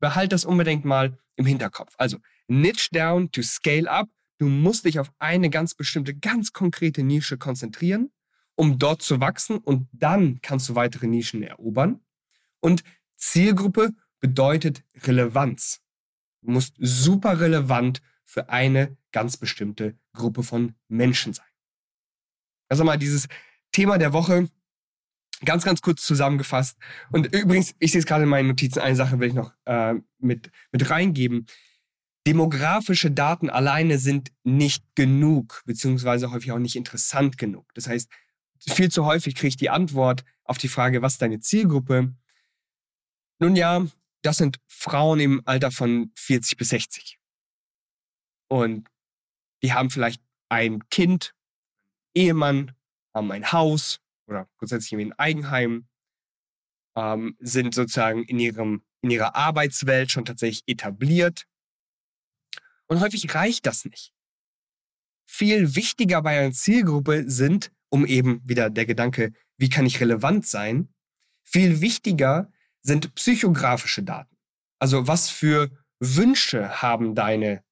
Behalt 0.00 0.32
das 0.32 0.44
unbedingt 0.44 0.84
mal 0.84 1.18
im 1.36 1.46
Hinterkopf. 1.46 1.94
Also, 1.98 2.18
niche 2.46 2.88
down 2.92 3.30
to 3.30 3.42
scale 3.42 3.90
up. 3.90 4.08
Du 4.38 4.46
musst 4.46 4.84
dich 4.84 4.98
auf 4.98 5.10
eine 5.18 5.50
ganz 5.50 5.74
bestimmte, 5.74 6.14
ganz 6.14 6.52
konkrete 6.52 7.02
Nische 7.02 7.38
konzentrieren, 7.38 8.10
um 8.54 8.78
dort 8.78 9.02
zu 9.02 9.20
wachsen 9.20 9.58
und 9.58 9.88
dann 9.92 10.40
kannst 10.40 10.68
du 10.68 10.74
weitere 10.74 11.06
Nischen 11.06 11.42
erobern. 11.42 12.00
Und 12.60 12.82
Zielgruppe 13.18 13.90
bedeutet 14.20 14.82
Relevanz. 15.02 15.80
Du 16.42 16.52
musst 16.52 16.74
super 16.78 17.40
relevant 17.40 18.00
für 18.24 18.48
eine 18.48 18.96
ganz 19.12 19.36
bestimmte 19.36 19.98
Gruppe 20.12 20.42
von 20.42 20.74
Menschen 20.88 21.34
sein. 21.34 21.46
Also 22.68 22.84
mal 22.84 22.98
dieses 22.98 23.26
Thema 23.72 23.98
der 23.98 24.12
Woche 24.12 24.48
ganz, 25.44 25.64
ganz 25.64 25.82
kurz 25.82 26.04
zusammengefasst. 26.04 26.76
Und 27.10 27.34
übrigens, 27.34 27.74
ich 27.78 27.92
sehe 27.92 28.00
es 28.00 28.06
gerade 28.06 28.24
in 28.24 28.28
meinen 28.28 28.48
Notizen, 28.48 28.80
eine 28.80 28.96
Sache 28.96 29.18
will 29.18 29.28
ich 29.28 29.34
noch 29.34 29.52
äh, 29.66 29.94
mit, 30.18 30.50
mit 30.72 30.90
reingeben. 30.90 31.46
Demografische 32.26 33.10
Daten 33.10 33.48
alleine 33.48 33.98
sind 33.98 34.32
nicht 34.42 34.84
genug, 34.94 35.62
beziehungsweise 35.64 36.30
häufig 36.30 36.52
auch 36.52 36.58
nicht 36.58 36.76
interessant 36.76 37.38
genug. 37.38 37.72
Das 37.74 37.88
heißt, 37.88 38.10
viel 38.68 38.90
zu 38.90 39.06
häufig 39.06 39.34
kriege 39.34 39.48
ich 39.48 39.56
die 39.56 39.70
Antwort 39.70 40.24
auf 40.44 40.58
die 40.58 40.68
Frage, 40.68 41.00
was 41.00 41.14
ist 41.14 41.22
deine 41.22 41.40
Zielgruppe? 41.40 42.14
Nun 43.38 43.54
ja, 43.56 43.86
das 44.22 44.38
sind 44.38 44.58
Frauen 44.66 45.20
im 45.20 45.42
Alter 45.44 45.70
von 45.70 46.10
40 46.16 46.56
bis 46.56 46.70
60. 46.70 47.18
Und 48.48 48.88
die 49.62 49.72
haben 49.72 49.90
vielleicht 49.90 50.22
ein 50.48 50.88
Kind, 50.88 51.34
Ehemann, 52.14 52.74
haben 53.14 53.30
ein 53.30 53.52
Haus 53.52 54.00
oder 54.26 54.48
grundsätzlich 54.58 54.98
ein 54.98 55.12
Eigenheim, 55.18 55.88
ähm, 56.96 57.36
sind 57.38 57.74
sozusagen 57.74 58.24
in, 58.24 58.38
ihrem, 58.38 58.82
in 59.02 59.10
ihrer 59.10 59.36
Arbeitswelt 59.36 60.10
schon 60.10 60.24
tatsächlich 60.24 60.64
etabliert. 60.66 61.46
Und 62.86 63.00
häufig 63.00 63.34
reicht 63.34 63.66
das 63.66 63.84
nicht. 63.84 64.12
Viel 65.26 65.76
wichtiger 65.76 66.22
bei 66.22 66.40
einer 66.40 66.52
Zielgruppe 66.52 67.30
sind, 67.30 67.70
um 67.90 68.06
eben 68.06 68.46
wieder 68.48 68.70
der 68.70 68.86
Gedanke, 68.86 69.32
wie 69.58 69.68
kann 69.68 69.86
ich 69.86 70.00
relevant 70.00 70.46
sein, 70.46 70.92
viel 71.44 71.80
wichtiger 71.80 72.50
sind 72.88 73.14
psychografische 73.14 74.02
Daten. 74.02 74.36
Also 74.80 75.06
was 75.06 75.30
für 75.30 75.70
Wünsche 76.00 76.82
haben 76.82 77.14
deine 77.14 77.62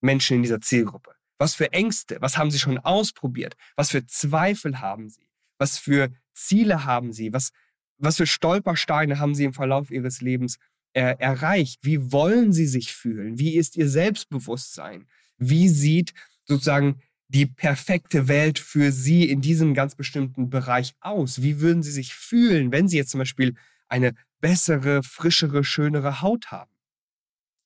Menschen 0.00 0.36
in 0.36 0.42
dieser 0.42 0.60
Zielgruppe? 0.60 1.12
Was 1.38 1.54
für 1.54 1.72
Ängste? 1.72 2.16
Was 2.20 2.38
haben 2.38 2.50
sie 2.50 2.58
schon 2.58 2.78
ausprobiert? 2.78 3.56
Was 3.76 3.90
für 3.90 4.06
Zweifel 4.06 4.80
haben 4.80 5.08
sie? 5.08 5.26
Was 5.58 5.78
für 5.78 6.10
Ziele 6.32 6.84
haben 6.84 7.12
sie? 7.12 7.32
Was, 7.32 7.50
was 7.98 8.16
für 8.16 8.26
Stolpersteine 8.26 9.18
haben 9.18 9.34
sie 9.34 9.44
im 9.44 9.52
Verlauf 9.52 9.90
ihres 9.90 10.20
Lebens 10.20 10.58
äh, 10.92 11.16
erreicht? 11.18 11.80
Wie 11.82 12.12
wollen 12.12 12.52
sie 12.52 12.66
sich 12.66 12.92
fühlen? 12.92 13.38
Wie 13.38 13.56
ist 13.56 13.76
ihr 13.76 13.88
Selbstbewusstsein? 13.88 15.06
Wie 15.38 15.68
sieht 15.68 16.12
sozusagen 16.44 17.00
die 17.28 17.46
perfekte 17.46 18.28
Welt 18.28 18.58
für 18.58 18.92
sie 18.92 19.30
in 19.30 19.40
diesem 19.40 19.74
ganz 19.74 19.94
bestimmten 19.94 20.50
Bereich 20.50 20.94
aus? 21.00 21.42
Wie 21.42 21.60
würden 21.60 21.82
sie 21.82 21.92
sich 21.92 22.14
fühlen, 22.14 22.70
wenn 22.70 22.88
sie 22.88 22.96
jetzt 22.96 23.10
zum 23.10 23.18
Beispiel 23.18 23.54
eine 23.90 24.14
bessere, 24.40 25.02
frischere, 25.02 25.64
schönere 25.64 26.22
Haut 26.22 26.50
haben. 26.50 26.70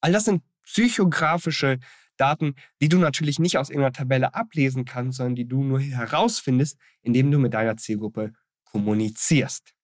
All 0.00 0.12
das 0.12 0.24
sind 0.24 0.42
psychografische 0.64 1.78
Daten, 2.16 2.54
die 2.80 2.88
du 2.88 2.98
natürlich 2.98 3.38
nicht 3.38 3.58
aus 3.58 3.70
irgendeiner 3.70 3.92
Tabelle 3.92 4.34
ablesen 4.34 4.84
kannst, 4.84 5.18
sondern 5.18 5.34
die 5.34 5.46
du 5.46 5.62
nur 5.62 5.80
herausfindest, 5.80 6.78
indem 7.02 7.30
du 7.30 7.38
mit 7.38 7.54
deiner 7.54 7.76
Zielgruppe 7.76 8.32
kommunizierst. 8.64 9.74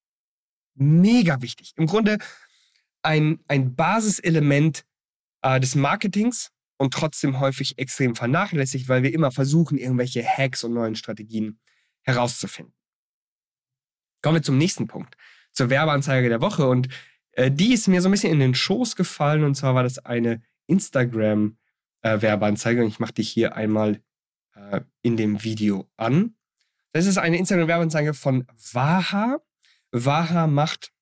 Mega 0.74 1.42
wichtig. 1.42 1.72
Im 1.76 1.86
Grunde 1.86 2.18
ein, 3.02 3.40
ein 3.48 3.74
Basiselement 3.74 4.84
äh, 5.42 5.60
des 5.60 5.74
Marketings 5.74 6.50
und 6.76 6.94
trotzdem 6.94 7.40
häufig 7.40 7.78
extrem 7.78 8.14
vernachlässigt, 8.14 8.88
weil 8.88 9.02
wir 9.02 9.12
immer 9.12 9.30
versuchen, 9.30 9.78
irgendwelche 9.78 10.24
Hacks 10.24 10.64
und 10.64 10.72
neuen 10.72 10.94
Strategien 10.94 11.58
herauszufinden. 12.02 12.74
Kommen 14.22 14.36
wir 14.36 14.42
zum 14.42 14.58
nächsten 14.58 14.86
Punkt 14.86 15.16
zur 15.52 15.70
Werbeanzeige 15.70 16.28
der 16.28 16.40
Woche. 16.40 16.68
Und 16.68 16.88
äh, 17.32 17.50
die 17.50 17.72
ist 17.72 17.88
mir 17.88 18.00
so 18.02 18.08
ein 18.08 18.12
bisschen 18.12 18.32
in 18.32 18.40
den 18.40 18.54
Schoß 18.54 18.96
gefallen. 18.96 19.44
Und 19.44 19.54
zwar 19.54 19.74
war 19.74 19.82
das 19.82 19.98
eine 19.98 20.42
Instagram-Werbeanzeige. 20.66 22.80
Äh, 22.80 22.84
und 22.84 22.88
ich 22.88 23.00
mache 23.00 23.14
die 23.14 23.22
hier 23.22 23.56
einmal 23.56 24.02
äh, 24.54 24.80
in 25.02 25.16
dem 25.16 25.42
Video 25.44 25.88
an. 25.96 26.36
Das 26.92 27.06
ist 27.06 27.18
eine 27.18 27.38
Instagram-Werbeanzeige 27.38 28.14
von 28.14 28.46
Waha. 28.72 29.38
Waha 29.92 30.46
macht 30.46 30.92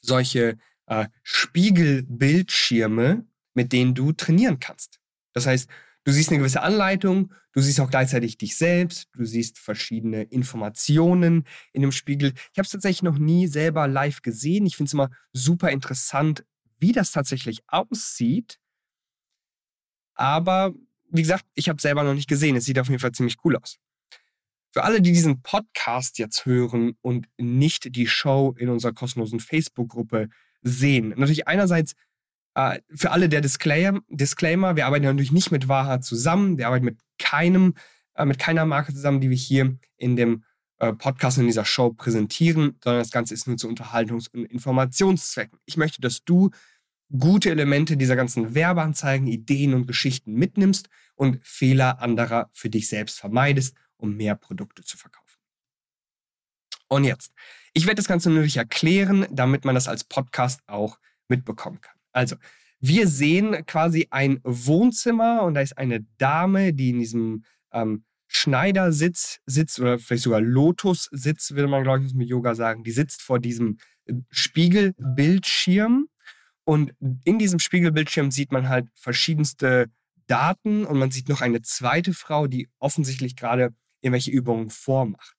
solche 0.00 0.58
äh, 0.86 1.06
Spiegelbildschirme, 1.22 3.26
mit 3.54 3.72
denen 3.72 3.94
du 3.94 4.12
trainieren 4.12 4.60
kannst. 4.60 5.00
Das 5.32 5.46
heißt, 5.46 5.70
Du 6.04 6.12
siehst 6.12 6.28
eine 6.28 6.38
gewisse 6.38 6.62
Anleitung, 6.62 7.32
du 7.52 7.60
siehst 7.60 7.80
auch 7.80 7.88
gleichzeitig 7.88 8.36
dich 8.36 8.56
selbst, 8.56 9.08
du 9.14 9.24
siehst 9.24 9.58
verschiedene 9.58 10.22
Informationen 10.24 11.44
in 11.72 11.80
dem 11.80 11.92
Spiegel. 11.92 12.34
Ich 12.52 12.58
habe 12.58 12.66
es 12.66 12.70
tatsächlich 12.70 13.02
noch 13.02 13.18
nie 13.18 13.46
selber 13.46 13.88
live 13.88 14.20
gesehen. 14.20 14.66
Ich 14.66 14.76
finde 14.76 14.88
es 14.88 14.92
immer 14.92 15.10
super 15.32 15.70
interessant, 15.70 16.44
wie 16.78 16.92
das 16.92 17.10
tatsächlich 17.10 17.62
aussieht. 17.68 18.58
Aber 20.14 20.74
wie 21.10 21.22
gesagt, 21.22 21.46
ich 21.54 21.70
habe 21.70 21.78
es 21.78 21.82
selber 21.82 22.04
noch 22.04 22.14
nicht 22.14 22.28
gesehen. 22.28 22.56
Es 22.56 22.66
sieht 22.66 22.78
auf 22.78 22.88
jeden 22.88 23.00
Fall 23.00 23.12
ziemlich 23.12 23.36
cool 23.44 23.56
aus. 23.56 23.78
Für 24.72 24.84
alle, 24.84 25.00
die 25.00 25.12
diesen 25.12 25.40
Podcast 25.40 26.18
jetzt 26.18 26.44
hören 26.44 26.98
und 27.00 27.28
nicht 27.38 27.94
die 27.96 28.08
Show 28.08 28.54
in 28.58 28.68
unserer 28.68 28.92
kostenlosen 28.92 29.40
Facebook-Gruppe 29.40 30.28
sehen, 30.62 31.14
natürlich 31.16 31.46
einerseits 31.46 31.94
äh, 32.54 32.80
für 32.94 33.10
alle 33.10 33.28
der 33.28 33.40
Disclaimer, 33.40 34.00
Disclaimer, 34.08 34.76
wir 34.76 34.86
arbeiten 34.86 35.04
natürlich 35.04 35.32
nicht 35.32 35.50
mit 35.50 35.68
Waha 35.68 36.00
zusammen, 36.00 36.58
wir 36.58 36.66
arbeiten 36.66 36.84
mit 36.84 36.98
keinem, 37.18 37.74
äh, 38.14 38.24
mit 38.24 38.38
keiner 38.38 38.64
Marke 38.64 38.94
zusammen, 38.94 39.20
die 39.20 39.30
wir 39.30 39.36
hier 39.36 39.76
in 39.96 40.16
dem 40.16 40.44
äh, 40.78 40.92
Podcast 40.92 41.38
in 41.38 41.46
dieser 41.46 41.64
Show 41.64 41.90
präsentieren, 41.92 42.76
sondern 42.82 43.00
das 43.02 43.10
Ganze 43.10 43.34
ist 43.34 43.46
nur 43.46 43.56
zu 43.56 43.68
Unterhaltungs- 43.68 44.28
und 44.32 44.44
Informationszwecken. 44.46 45.58
Ich 45.64 45.76
möchte, 45.76 46.00
dass 46.00 46.24
du 46.24 46.50
gute 47.16 47.50
Elemente 47.50 47.96
dieser 47.96 48.16
ganzen 48.16 48.54
Werbeanzeigen, 48.54 49.26
Ideen 49.26 49.74
und 49.74 49.86
Geschichten 49.86 50.34
mitnimmst 50.34 50.88
und 51.14 51.38
Fehler 51.44 52.00
anderer 52.00 52.50
für 52.52 52.70
dich 52.70 52.88
selbst 52.88 53.18
vermeidest 53.18 53.76
um 54.04 54.16
mehr 54.16 54.34
Produkte 54.34 54.82
zu 54.84 54.96
verkaufen. 54.96 55.38
Und 56.88 57.04
jetzt, 57.04 57.32
ich 57.72 57.86
werde 57.86 57.96
das 57.96 58.08
Ganze 58.08 58.30
natürlich 58.30 58.58
erklären, 58.58 59.26
damit 59.30 59.64
man 59.64 59.74
das 59.74 59.88
als 59.88 60.04
Podcast 60.04 60.60
auch 60.66 60.98
mitbekommen 61.28 61.80
kann. 61.80 61.93
Also, 62.14 62.36
wir 62.80 63.08
sehen 63.08 63.64
quasi 63.66 64.08
ein 64.10 64.40
Wohnzimmer 64.42 65.42
und 65.42 65.54
da 65.54 65.60
ist 65.60 65.76
eine 65.78 66.06
Dame, 66.18 66.72
die 66.72 66.90
in 66.90 66.98
diesem 66.98 67.44
ähm, 67.72 68.04
Schneidersitz 68.26 69.40
sitzt 69.46 69.78
oder 69.80 69.98
vielleicht 69.98 70.24
sogar 70.24 70.40
Lotus-Sitz, 70.40 71.52
würde 71.52 71.68
man, 71.68 71.82
glaube 71.82 72.04
ich, 72.04 72.14
mit 72.14 72.28
Yoga 72.28 72.54
sagen. 72.54 72.84
Die 72.84 72.90
sitzt 72.90 73.22
vor 73.22 73.38
diesem 73.38 73.78
äh, 74.06 74.14
Spiegelbildschirm 74.30 76.08
und 76.64 76.92
in 77.24 77.38
diesem 77.38 77.58
Spiegelbildschirm 77.58 78.30
sieht 78.30 78.52
man 78.52 78.68
halt 78.68 78.88
verschiedenste 78.94 79.90
Daten 80.26 80.84
und 80.84 80.98
man 80.98 81.10
sieht 81.10 81.28
noch 81.28 81.42
eine 81.42 81.62
zweite 81.62 82.14
Frau, 82.14 82.46
die 82.46 82.68
offensichtlich 82.78 83.36
gerade 83.36 83.74
irgendwelche 84.00 84.30
Übungen 84.30 84.70
vormacht. 84.70 85.36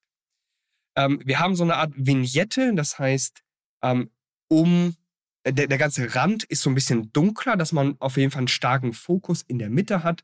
Ähm, 0.96 1.22
wir 1.26 1.40
haben 1.40 1.56
so 1.56 1.64
eine 1.64 1.76
Art 1.76 1.94
Vignette, 1.96 2.74
das 2.76 3.00
heißt, 3.00 3.44
ähm, 3.82 4.12
um 4.48 4.96
der, 5.46 5.68
der 5.68 5.78
ganze 5.78 6.16
Rand 6.16 6.44
ist 6.44 6.62
so 6.62 6.70
ein 6.70 6.76
bisschen 6.76 7.12
dunkler, 7.14 7.56
dass 7.56 7.72
man 7.72 7.96
auf 8.00 8.18
jeden 8.18 8.32
Fall 8.32 8.40
einen 8.40 8.48
starken 8.48 8.94
Fokus 8.94 9.44
in 9.44 9.60
der 9.60 9.70
Mitte 9.70 10.04
hat. 10.04 10.24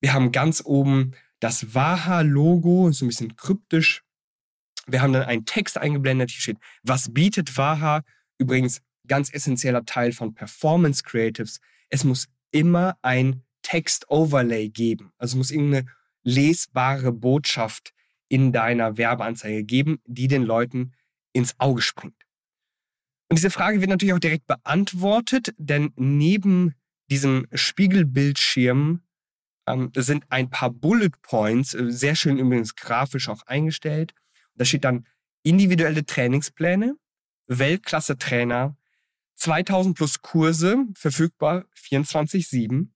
Wir 0.00 0.12
haben 0.12 0.32
ganz 0.32 0.62
oben 0.64 1.12
das 1.40 1.74
Waha-Logo, 1.74 2.90
so 2.92 3.04
ein 3.04 3.08
bisschen 3.08 3.36
kryptisch. 3.36 4.02
Wir 4.86 5.02
haben 5.02 5.12
dann 5.12 5.24
einen 5.24 5.44
Text 5.44 5.78
eingeblendet, 5.78 6.30
hier 6.30 6.40
steht, 6.40 6.58
was 6.82 7.12
bietet 7.12 7.56
Waha? 7.56 8.02
Übrigens 8.38 8.80
ganz 9.06 9.32
essentieller 9.32 9.84
Teil 9.84 10.12
von 10.12 10.34
Performance 10.34 11.02
Creatives. 11.02 11.60
Es 11.88 12.04
muss 12.04 12.28
immer 12.50 12.96
ein 13.02 13.42
Text-Overlay 13.62 14.68
geben. 14.68 15.12
Also 15.18 15.36
muss 15.36 15.50
irgendeine 15.50 15.86
lesbare 16.22 17.12
Botschaft 17.12 17.92
in 18.28 18.52
deiner 18.52 18.96
Werbeanzeige 18.96 19.64
geben, 19.64 20.00
die 20.06 20.28
den 20.28 20.42
Leuten 20.42 20.92
ins 21.32 21.58
Auge 21.58 21.82
springt. 21.82 22.23
Und 23.28 23.38
diese 23.38 23.50
Frage 23.50 23.80
wird 23.80 23.90
natürlich 23.90 24.14
auch 24.14 24.18
direkt 24.18 24.46
beantwortet, 24.46 25.54
denn 25.56 25.92
neben 25.96 26.74
diesem 27.10 27.46
Spiegelbildschirm 27.52 29.02
ähm, 29.66 29.92
sind 29.96 30.24
ein 30.30 30.50
paar 30.50 30.70
Bullet 30.70 31.10
Points, 31.22 31.74
äh, 31.74 31.90
sehr 31.90 32.14
schön 32.14 32.38
übrigens 32.38 32.76
grafisch 32.76 33.28
auch 33.28 33.42
eingestellt. 33.46 34.14
Da 34.54 34.64
steht 34.64 34.84
dann 34.84 35.06
individuelle 35.42 36.04
Trainingspläne, 36.04 36.96
Weltklasse-Trainer, 37.46 38.76
2000 39.36 39.96
plus 39.96 40.22
Kurse, 40.22 40.84
verfügbar 40.94 41.64
24-7, 41.76 42.88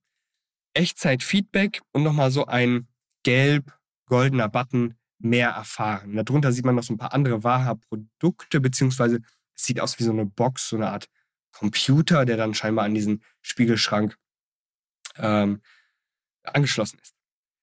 Echtzeit-Feedback 0.74 1.80
und 1.92 2.02
nochmal 2.04 2.30
so 2.30 2.46
ein 2.46 2.88
gelb, 3.24 3.76
goldener 4.06 4.48
Button, 4.48 4.94
mehr 5.18 5.50
erfahren. 5.50 6.14
Darunter 6.14 6.52
sieht 6.52 6.64
man 6.64 6.76
noch 6.76 6.84
so 6.84 6.94
ein 6.94 6.98
paar 6.98 7.12
andere 7.12 7.42
Waha-Produkte, 7.42 8.60
beziehungsweise 8.60 9.20
sieht 9.60 9.80
aus 9.80 9.98
wie 9.98 10.04
so 10.04 10.12
eine 10.12 10.26
Box, 10.26 10.68
so 10.68 10.76
eine 10.76 10.90
Art 10.90 11.08
Computer, 11.52 12.24
der 12.24 12.36
dann 12.36 12.54
scheinbar 12.54 12.84
an 12.84 12.94
diesen 12.94 13.22
Spiegelschrank 13.42 14.16
ähm, 15.16 15.60
angeschlossen 16.44 16.98
ist. 17.02 17.14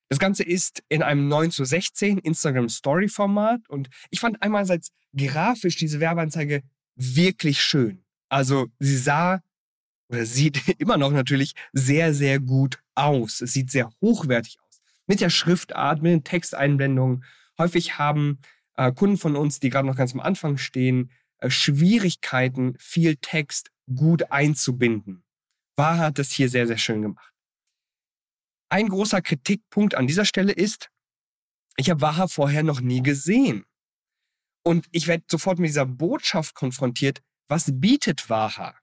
Das 0.10 0.20
Ganze 0.20 0.44
ist 0.44 0.84
in 0.90 1.02
einem 1.02 1.28
9 1.28 1.52
zu 1.52 1.66
16 1.66 2.20
Instagram 2.20 2.70
Story 2.70 3.08
Format 3.08 3.68
und 3.70 3.90
ich 4.12 4.20
fand 4.20 4.42
einerseits 4.42 4.92
grafisch 5.16 5.78
diese 5.78 6.00
Werbeanzeige 6.00 6.62
wirklich 6.96 7.62
schön. 7.62 8.04
Also 8.30 8.68
sie 8.80 8.98
sah 8.98 9.42
oder 10.10 10.26
sieht 10.26 10.68
immer 10.80 10.98
noch 10.98 11.12
natürlich 11.12 11.54
sehr, 11.74 12.14
sehr 12.14 12.40
gut 12.40 12.80
aus. 12.94 13.42
Es 13.42 13.54
sieht 13.54 13.72
sehr 13.72 13.90
hochwertig 14.02 14.58
aus 14.60 14.82
mit 15.08 15.22
der 15.22 15.30
Schriftart, 15.30 16.02
mit 16.02 16.12
den 16.12 16.24
Texteinblendungen. 16.24 17.24
Häufig 17.58 17.98
haben 17.98 18.40
äh, 18.76 18.92
Kunden 18.92 19.18
von 19.18 19.36
uns, 19.36 19.60
die 19.60 19.70
gerade 19.70 19.88
noch 19.88 19.96
ganz 19.96 20.14
am 20.14 20.20
Anfang 20.20 20.58
stehen, 20.58 21.12
Schwierigkeiten, 21.50 22.76
viel 22.80 23.18
Text 23.18 23.72
gut 23.94 24.32
einzubinden. 24.32 25.24
War 25.76 25.98
hat 25.98 26.20
das 26.20 26.32
hier 26.32 26.50
sehr, 26.50 26.68
sehr 26.68 26.78
schön 26.78 27.02
gemacht. 27.02 27.34
Ein 28.70 28.90
großer 28.90 29.22
Kritikpunkt 29.22 29.96
an 29.96 30.08
dieser 30.08 30.26
Stelle 30.26 30.52
ist, 30.52 30.90
ich 31.78 31.90
habe 31.90 32.02
Waha 32.02 32.28
vorher 32.28 32.64
noch 32.64 32.82
nie 32.82 33.04
gesehen. 33.04 33.66
Und 34.64 34.88
ich 34.92 35.08
werde 35.08 35.26
sofort 35.30 35.60
mit 35.60 35.70
dieser 35.70 35.86
Botschaft 35.86 36.56
konfrontiert, 36.56 37.22
was 37.48 37.70
bietet 37.72 38.30
Waha? 38.30 38.76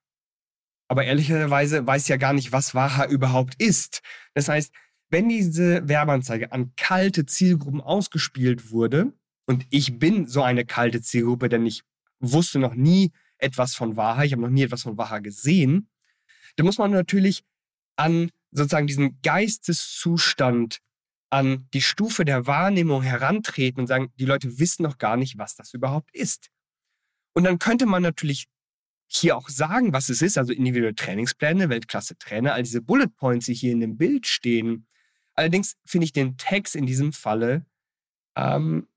Aber 0.88 1.04
ehrlicherweise 1.04 1.86
weiß 1.86 2.02
ich 2.02 2.08
ja 2.08 2.18
gar 2.18 2.32
nicht, 2.32 2.52
was 2.52 2.74
Waha 2.74 3.06
überhaupt 3.06 3.60
ist. 3.60 4.02
Das 4.34 4.48
heißt, 4.48 4.72
wenn 5.08 5.28
diese 5.28 5.88
Werbeanzeige 5.88 6.52
an 6.52 6.74
kalte 6.76 7.26
Zielgruppen 7.26 7.80
ausgespielt 7.80 8.70
wurde, 8.70 9.12
und 9.46 9.66
ich 9.70 9.98
bin 9.98 10.26
so 10.26 10.42
eine 10.42 10.64
kalte 10.64 11.02
Zielgruppe, 11.02 11.48
denn 11.48 11.66
ich 11.66 11.82
wusste 12.22 12.58
noch 12.58 12.74
nie 12.74 13.12
etwas 13.38 13.74
von 13.74 13.96
Waha, 13.96 14.24
ich 14.24 14.32
habe 14.32 14.42
noch 14.42 14.48
nie 14.48 14.62
etwas 14.62 14.82
von 14.82 14.96
Waha 14.96 15.18
gesehen, 15.18 15.88
dann 16.56 16.66
muss 16.66 16.78
man 16.78 16.90
natürlich 16.90 17.44
an 17.96 18.30
sozusagen 18.50 18.86
diesen 18.86 19.20
Geisteszustand, 19.22 20.78
an 21.30 21.68
die 21.72 21.82
Stufe 21.82 22.24
der 22.24 22.46
Wahrnehmung 22.46 23.02
herantreten 23.02 23.80
und 23.80 23.86
sagen, 23.86 24.12
die 24.16 24.26
Leute 24.26 24.58
wissen 24.58 24.82
noch 24.82 24.98
gar 24.98 25.16
nicht, 25.16 25.38
was 25.38 25.54
das 25.54 25.72
überhaupt 25.72 26.14
ist. 26.14 26.50
Und 27.34 27.44
dann 27.44 27.58
könnte 27.58 27.86
man 27.86 28.02
natürlich 28.02 28.46
hier 29.06 29.36
auch 29.36 29.48
sagen, 29.48 29.92
was 29.92 30.08
es 30.08 30.22
ist, 30.22 30.38
also 30.38 30.52
individuelle 30.52 30.94
Trainingspläne, 30.94 31.68
Weltklasse-Trainer, 31.68 32.52
all 32.54 32.62
diese 32.62 32.82
Bullet 32.82 33.08
Points, 33.08 33.46
die 33.46 33.54
hier 33.54 33.72
in 33.72 33.80
dem 33.80 33.96
Bild 33.96 34.26
stehen, 34.26 34.86
Allerdings 35.34 35.76
finde 35.84 36.04
ich 36.04 36.12
den 36.12 36.36
Text 36.36 36.76
in 36.76 36.86
diesem 36.86 37.12
Falle 37.12 37.64
ähm, 38.36 38.88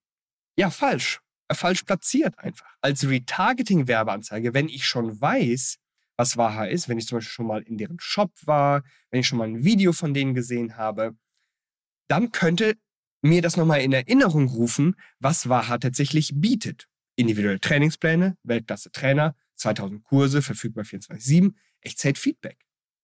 ja 0.57 0.69
falsch. 0.69 1.21
Falsch 1.51 1.83
platziert 1.83 2.37
einfach. 2.39 2.67
Als 2.81 3.07
Retargeting-Werbeanzeige, 3.07 4.53
wenn 4.53 4.67
ich 4.67 4.85
schon 4.85 5.19
weiß, 5.19 5.77
was 6.17 6.37
Waha 6.37 6.65
ist, 6.65 6.89
wenn 6.89 6.97
ich 6.97 7.07
zum 7.07 7.17
Beispiel 7.17 7.31
schon 7.31 7.47
mal 7.47 7.61
in 7.61 7.77
deren 7.77 7.99
Shop 7.99 8.31
war, 8.45 8.83
wenn 9.11 9.19
ich 9.19 9.27
schon 9.27 9.37
mal 9.37 9.47
ein 9.47 9.63
Video 9.63 9.93
von 9.93 10.13
denen 10.13 10.33
gesehen 10.33 10.77
habe, 10.77 11.15
dann 12.07 12.31
könnte 12.31 12.75
mir 13.21 13.41
das 13.41 13.57
nochmal 13.57 13.81
in 13.81 13.93
Erinnerung 13.93 14.47
rufen, 14.47 14.95
was 15.19 15.49
Waha 15.49 15.77
tatsächlich 15.77 16.31
bietet. 16.35 16.87
Individuelle 17.15 17.59
Trainingspläne, 17.59 18.37
Weltklasse-Trainer, 18.43 19.35
2000 19.55 20.03
Kurse, 20.03 20.41
verfügbar 20.41 20.83
24-7, 20.83 21.53
Echtzeit-Feedback. 21.81 22.57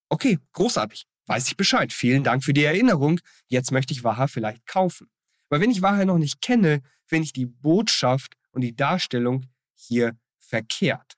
Okay, 0.09 0.39
großartig 0.53 1.05
weiß 1.27 1.47
ich 1.47 1.57
Bescheid. 1.57 1.93
Vielen 1.93 2.23
Dank 2.23 2.43
für 2.43 2.53
die 2.53 2.63
Erinnerung. 2.63 3.19
Jetzt 3.47 3.71
möchte 3.71 3.93
ich 3.93 4.03
Waha 4.03 4.27
vielleicht 4.27 4.65
kaufen. 4.65 5.09
Aber 5.51 5.61
wenn 5.61 5.69
ich 5.69 5.83
Waha 5.83 6.05
noch 6.05 6.17
nicht 6.17 6.41
kenne, 6.41 6.81
finde 7.05 7.25
ich 7.25 7.33
die 7.33 7.45
Botschaft 7.45 8.35
und 8.51 8.61
die 8.61 8.75
Darstellung 8.75 9.45
hier 9.75 10.17
verkehrt. 10.39 11.13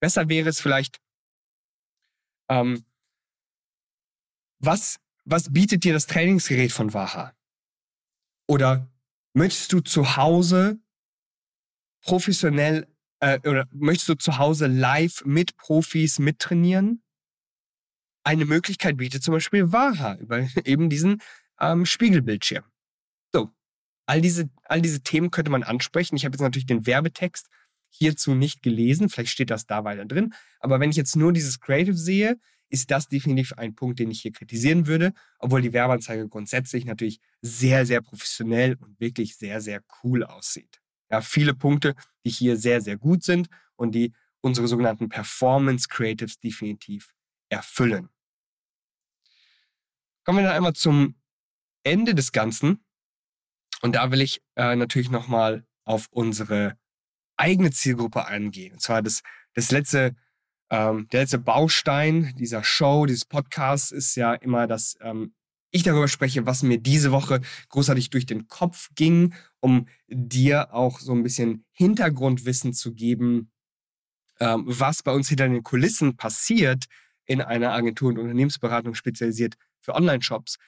Besser 0.00 0.28
wäre 0.28 0.50
es 0.50 0.60
vielleicht, 0.60 1.00
ähm, 2.50 2.84
was, 4.58 4.98
was 5.24 5.50
bietet 5.50 5.84
dir 5.84 5.94
das 5.94 6.06
Trainingsgerät 6.06 6.72
von 6.72 6.92
Waha? 6.92 7.32
Oder 8.46 8.90
möchtest 9.32 9.72
du 9.72 9.80
zu 9.80 10.16
Hause 10.16 10.78
professionell 12.02 12.86
äh, 13.20 13.38
oder 13.48 13.66
möchtest 13.72 14.08
du 14.10 14.14
zu 14.16 14.36
Hause 14.36 14.66
live 14.66 15.24
mit 15.24 15.56
Profis 15.56 16.18
mittrainieren? 16.18 17.02
eine 18.24 18.44
Möglichkeit 18.44 18.96
bietet 18.96 19.22
zum 19.22 19.32
Beispiel 19.32 19.72
Waha 19.72 20.16
über 20.16 20.46
eben 20.64 20.90
diesen 20.90 21.20
ähm, 21.60 21.86
Spiegelbildschirm. 21.86 22.64
All 24.06 24.20
diese, 24.20 24.50
all 24.64 24.82
diese 24.82 25.02
Themen 25.02 25.30
könnte 25.30 25.50
man 25.50 25.62
ansprechen. 25.62 26.16
Ich 26.16 26.24
habe 26.24 26.34
jetzt 26.34 26.42
natürlich 26.42 26.66
den 26.66 26.86
Werbetext 26.86 27.48
hierzu 27.88 28.34
nicht 28.34 28.62
gelesen, 28.62 29.08
vielleicht 29.08 29.30
steht 29.32 29.50
das 29.50 29.66
da 29.66 29.84
weiter 29.84 30.06
drin, 30.06 30.32
aber 30.60 30.80
wenn 30.80 30.90
ich 30.90 30.96
jetzt 30.96 31.14
nur 31.14 31.32
dieses 31.32 31.60
Creative 31.60 31.94
sehe, 31.94 32.38
ist 32.70 32.90
das 32.90 33.06
definitiv 33.06 33.52
ein 33.58 33.74
Punkt, 33.74 33.98
den 33.98 34.10
ich 34.10 34.22
hier 34.22 34.32
kritisieren 34.32 34.86
würde, 34.86 35.12
obwohl 35.38 35.60
die 35.60 35.74
Werbeanzeige 35.74 36.26
grundsätzlich 36.26 36.86
natürlich 36.86 37.20
sehr, 37.42 37.84
sehr 37.84 38.00
professionell 38.00 38.76
und 38.80 38.98
wirklich 38.98 39.36
sehr, 39.36 39.60
sehr 39.60 39.82
cool 40.02 40.24
aussieht. 40.24 40.80
Ja, 41.10 41.20
viele 41.20 41.52
Punkte, 41.52 41.94
die 42.24 42.30
hier 42.30 42.56
sehr, 42.56 42.80
sehr 42.80 42.96
gut 42.96 43.24
sind 43.24 43.48
und 43.76 43.94
die 43.94 44.14
unsere 44.40 44.68
sogenannten 44.68 45.10
Performance 45.10 45.86
Creatives 45.86 46.40
definitiv 46.40 47.12
erfüllen. 47.50 48.08
Kommen 50.24 50.38
wir 50.38 50.44
dann 50.44 50.56
einmal 50.56 50.72
zum 50.72 51.16
Ende 51.82 52.14
des 52.14 52.32
Ganzen. 52.32 52.82
Und 53.82 53.96
da 53.96 54.10
will 54.10 54.22
ich 54.22 54.40
äh, 54.56 54.76
natürlich 54.76 55.10
nochmal 55.10 55.66
auf 55.84 56.06
unsere 56.10 56.76
eigene 57.36 57.70
Zielgruppe 57.72 58.26
eingehen. 58.26 58.74
Und 58.74 58.80
zwar 58.80 59.02
das, 59.02 59.22
das 59.54 59.70
letzte, 59.70 60.14
ähm, 60.70 61.08
der 61.12 61.22
letzte 61.22 61.38
Baustein 61.38 62.34
dieser 62.38 62.62
Show, 62.64 63.06
dieses 63.06 63.24
Podcasts 63.24 63.90
ist 63.90 64.14
ja 64.14 64.34
immer, 64.34 64.66
dass 64.66 64.96
ähm, 65.00 65.34
ich 65.72 65.82
darüber 65.82 66.06
spreche, 66.06 66.46
was 66.46 66.62
mir 66.62 66.78
diese 66.78 67.10
Woche 67.10 67.40
großartig 67.70 68.10
durch 68.10 68.26
den 68.26 68.46
Kopf 68.46 68.90
ging, 68.94 69.34
um 69.60 69.88
dir 70.06 70.72
auch 70.72 71.00
so 71.00 71.12
ein 71.12 71.22
bisschen 71.22 71.64
Hintergrundwissen 71.72 72.74
zu 72.74 72.94
geben, 72.94 73.50
ähm, 74.38 74.64
was 74.66 75.02
bei 75.02 75.12
uns 75.12 75.28
hinter 75.28 75.48
den 75.48 75.62
Kulissen 75.62 76.16
passiert 76.16 76.84
in 77.24 77.40
einer 77.40 77.72
Agentur 77.72 78.10
und 78.10 78.18
Unternehmensberatung 78.18 78.94
spezialisiert 78.94 79.54
für 79.80 79.94
Online-Shops. 79.94 80.58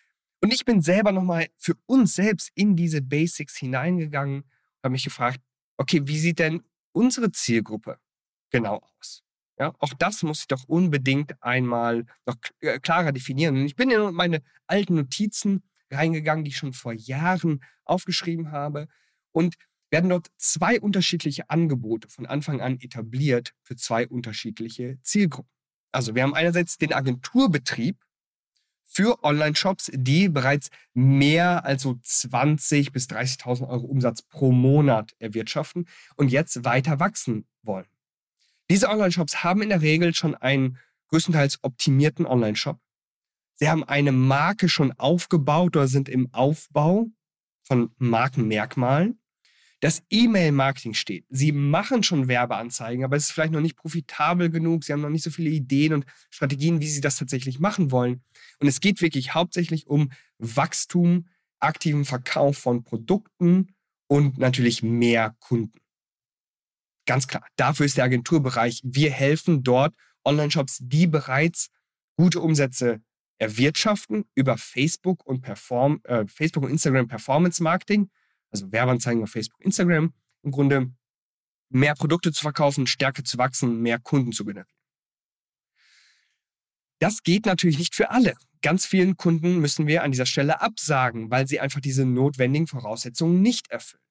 Und 0.44 0.52
ich 0.52 0.66
bin 0.66 0.82
selber 0.82 1.10
nochmal 1.10 1.46
für 1.56 1.72
uns 1.86 2.16
selbst 2.16 2.50
in 2.54 2.76
diese 2.76 3.00
Basics 3.00 3.56
hineingegangen 3.56 4.42
und 4.42 4.82
habe 4.82 4.92
mich 4.92 5.04
gefragt, 5.04 5.40
okay, 5.78 6.02
wie 6.04 6.18
sieht 6.18 6.38
denn 6.38 6.62
unsere 6.92 7.32
Zielgruppe 7.32 7.98
genau 8.50 8.82
aus? 8.98 9.22
Ja, 9.58 9.72
auch 9.78 9.94
das 9.94 10.22
muss 10.22 10.40
ich 10.40 10.48
doch 10.48 10.64
unbedingt 10.64 11.42
einmal 11.42 12.04
noch 12.26 12.36
äh, 12.60 12.78
klarer 12.78 13.12
definieren. 13.12 13.56
Und 13.56 13.64
ich 13.64 13.74
bin 13.74 13.88
in 13.88 14.12
meine 14.12 14.42
alten 14.66 14.96
Notizen 14.96 15.62
reingegangen, 15.90 16.44
die 16.44 16.50
ich 16.50 16.58
schon 16.58 16.74
vor 16.74 16.92
Jahren 16.92 17.64
aufgeschrieben 17.86 18.52
habe 18.52 18.88
und 19.32 19.54
werden 19.90 20.10
dort 20.10 20.26
zwei 20.36 20.78
unterschiedliche 20.78 21.48
Angebote 21.48 22.10
von 22.10 22.26
Anfang 22.26 22.60
an 22.60 22.78
etabliert 22.80 23.54
für 23.62 23.76
zwei 23.76 24.06
unterschiedliche 24.06 24.98
Zielgruppen. 25.00 25.50
Also 25.90 26.14
wir 26.14 26.22
haben 26.22 26.34
einerseits 26.34 26.76
den 26.76 26.92
Agenturbetrieb 26.92 27.96
für 28.94 29.24
Online-Shops, 29.24 29.90
die 29.92 30.28
bereits 30.28 30.70
mehr 30.94 31.64
als 31.64 31.82
so 31.82 31.98
20 32.00 32.92
bis 32.92 33.06
30.000 33.06 33.68
Euro 33.68 33.86
Umsatz 33.86 34.22
pro 34.22 34.52
Monat 34.52 35.14
erwirtschaften 35.18 35.86
und 36.16 36.28
jetzt 36.30 36.64
weiter 36.64 37.00
wachsen 37.00 37.46
wollen. 37.62 37.88
Diese 38.70 38.88
Online-Shops 38.88 39.42
haben 39.42 39.62
in 39.62 39.70
der 39.70 39.82
Regel 39.82 40.14
schon 40.14 40.36
einen 40.36 40.78
größtenteils 41.08 41.58
optimierten 41.62 42.24
Online-Shop. 42.24 42.78
Sie 43.56 43.68
haben 43.68 43.84
eine 43.84 44.12
Marke 44.12 44.68
schon 44.68 44.92
aufgebaut 44.92 45.76
oder 45.76 45.88
sind 45.88 46.08
im 46.08 46.32
Aufbau 46.32 47.08
von 47.62 47.90
Markenmerkmalen 47.98 49.18
das 49.84 50.02
E-Mail-Marketing 50.08 50.94
steht. 50.94 51.26
Sie 51.28 51.52
machen 51.52 52.02
schon 52.02 52.26
Werbeanzeigen, 52.26 53.04
aber 53.04 53.16
es 53.16 53.24
ist 53.24 53.32
vielleicht 53.32 53.52
noch 53.52 53.60
nicht 53.60 53.76
profitabel 53.76 54.48
genug. 54.48 54.82
Sie 54.82 54.94
haben 54.94 55.02
noch 55.02 55.10
nicht 55.10 55.24
so 55.24 55.30
viele 55.30 55.50
Ideen 55.50 55.92
und 55.92 56.06
Strategien, 56.30 56.80
wie 56.80 56.88
sie 56.88 57.02
das 57.02 57.18
tatsächlich 57.18 57.60
machen 57.60 57.90
wollen. 57.90 58.22
Und 58.60 58.68
es 58.68 58.80
geht 58.80 59.02
wirklich 59.02 59.34
hauptsächlich 59.34 59.86
um 59.86 60.10
Wachstum, 60.38 61.28
aktiven 61.60 62.06
Verkauf 62.06 62.56
von 62.56 62.82
Produkten 62.82 63.74
und 64.06 64.38
natürlich 64.38 64.82
mehr 64.82 65.36
Kunden. 65.38 65.78
Ganz 67.04 67.28
klar, 67.28 67.46
dafür 67.56 67.84
ist 67.84 67.98
der 67.98 68.04
Agenturbereich. 68.04 68.80
Wir 68.84 69.10
helfen 69.10 69.64
dort 69.64 69.94
Online-Shops, 70.24 70.78
die 70.80 71.06
bereits 71.06 71.68
gute 72.16 72.40
Umsätze 72.40 73.02
erwirtschaften 73.36 74.24
über 74.34 74.56
Facebook 74.56 75.26
und, 75.26 75.42
Perform, 75.42 76.00
äh, 76.04 76.26
Facebook 76.26 76.64
und 76.64 76.70
Instagram 76.70 77.06
Performance 77.06 77.62
Marketing 77.62 78.08
also 78.54 78.70
Werbeanzeigen 78.70 79.22
auf 79.22 79.30
Facebook, 79.30 79.60
Instagram, 79.60 80.14
im 80.42 80.50
Grunde 80.50 80.92
mehr 81.70 81.94
Produkte 81.94 82.32
zu 82.32 82.40
verkaufen, 82.40 82.86
stärker 82.86 83.24
zu 83.24 83.36
wachsen, 83.36 83.82
mehr 83.82 83.98
Kunden 83.98 84.32
zu 84.32 84.44
generieren. 84.44 84.70
Das 87.00 87.22
geht 87.22 87.46
natürlich 87.46 87.78
nicht 87.78 87.94
für 87.94 88.10
alle. 88.10 88.34
Ganz 88.62 88.86
vielen 88.86 89.16
Kunden 89.16 89.58
müssen 89.58 89.86
wir 89.86 90.04
an 90.04 90.12
dieser 90.12 90.24
Stelle 90.24 90.60
absagen, 90.60 91.30
weil 91.30 91.46
sie 91.46 91.60
einfach 91.60 91.80
diese 91.80 92.06
notwendigen 92.06 92.66
Voraussetzungen 92.66 93.42
nicht 93.42 93.70
erfüllen. 93.70 94.03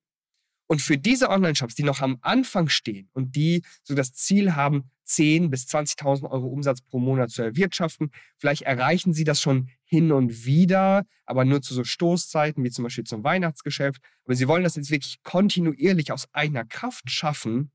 Und 0.68 0.82
für 0.82 0.98
diese 0.98 1.30
Online-Shops, 1.30 1.76
die 1.76 1.84
noch 1.84 2.02
am 2.02 2.18
Anfang 2.22 2.70
stehen 2.70 3.10
und 3.14 3.36
die 3.36 3.64
so 3.84 3.96
das 3.96 4.14
Ziel 4.14 4.56
haben, 4.56 4.90
10.000 5.08 5.50
bis 5.50 5.66
20.000 5.66 6.30
Euro 6.30 6.48
Umsatz 6.48 6.82
pro 6.82 7.00
Monat 7.00 7.30
zu 7.30 7.42
erwirtschaften, 7.42 8.12
vielleicht 8.38 8.62
erreichen 8.64 9.14
sie 9.14 9.26
das 9.26 9.42
schon 9.42 9.70
hin 9.84 10.12
und 10.12 10.46
wieder, 10.46 11.06
aber 11.26 11.46
nur 11.46 11.62
zu 11.62 11.74
so 11.74 11.84
Stoßzeiten, 11.84 12.64
wie 12.64 12.72
zum 12.72 12.84
Beispiel 12.84 13.04
zum 13.04 13.24
Weihnachtsgeschäft. 13.24 14.02
Aber 14.26 14.36
sie 14.36 14.48
wollen 14.48 14.64
das 14.64 14.76
jetzt 14.76 14.92
wirklich 14.92 15.22
kontinuierlich 15.24 16.12
aus 16.12 16.28
eigener 16.34 16.64
Kraft 16.64 17.12
schaffen. 17.12 17.72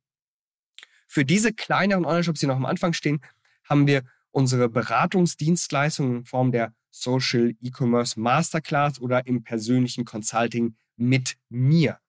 Für 1.07 1.25
diese 1.25 1.53
kleineren 1.53 2.05
Online-Shops, 2.05 2.41
die 2.41 2.47
noch 2.47 2.57
am 2.57 2.67
Anfang 2.67 2.93
stehen, 2.93 3.21
haben 3.69 3.87
wir 3.87 4.03
unsere 4.31 4.69
Beratungsdienstleistungen 4.69 6.19
in 6.19 6.25
Form 6.25 6.53
der 6.53 6.75
Social 6.91 7.55
E-Commerce 7.61 8.19
Masterclass 8.19 9.01
oder 9.01 9.27
im 9.27 9.43
persönlichen 9.43 10.05
Consulting 10.05 10.77
mit 10.97 11.37
mir. 11.49 12.01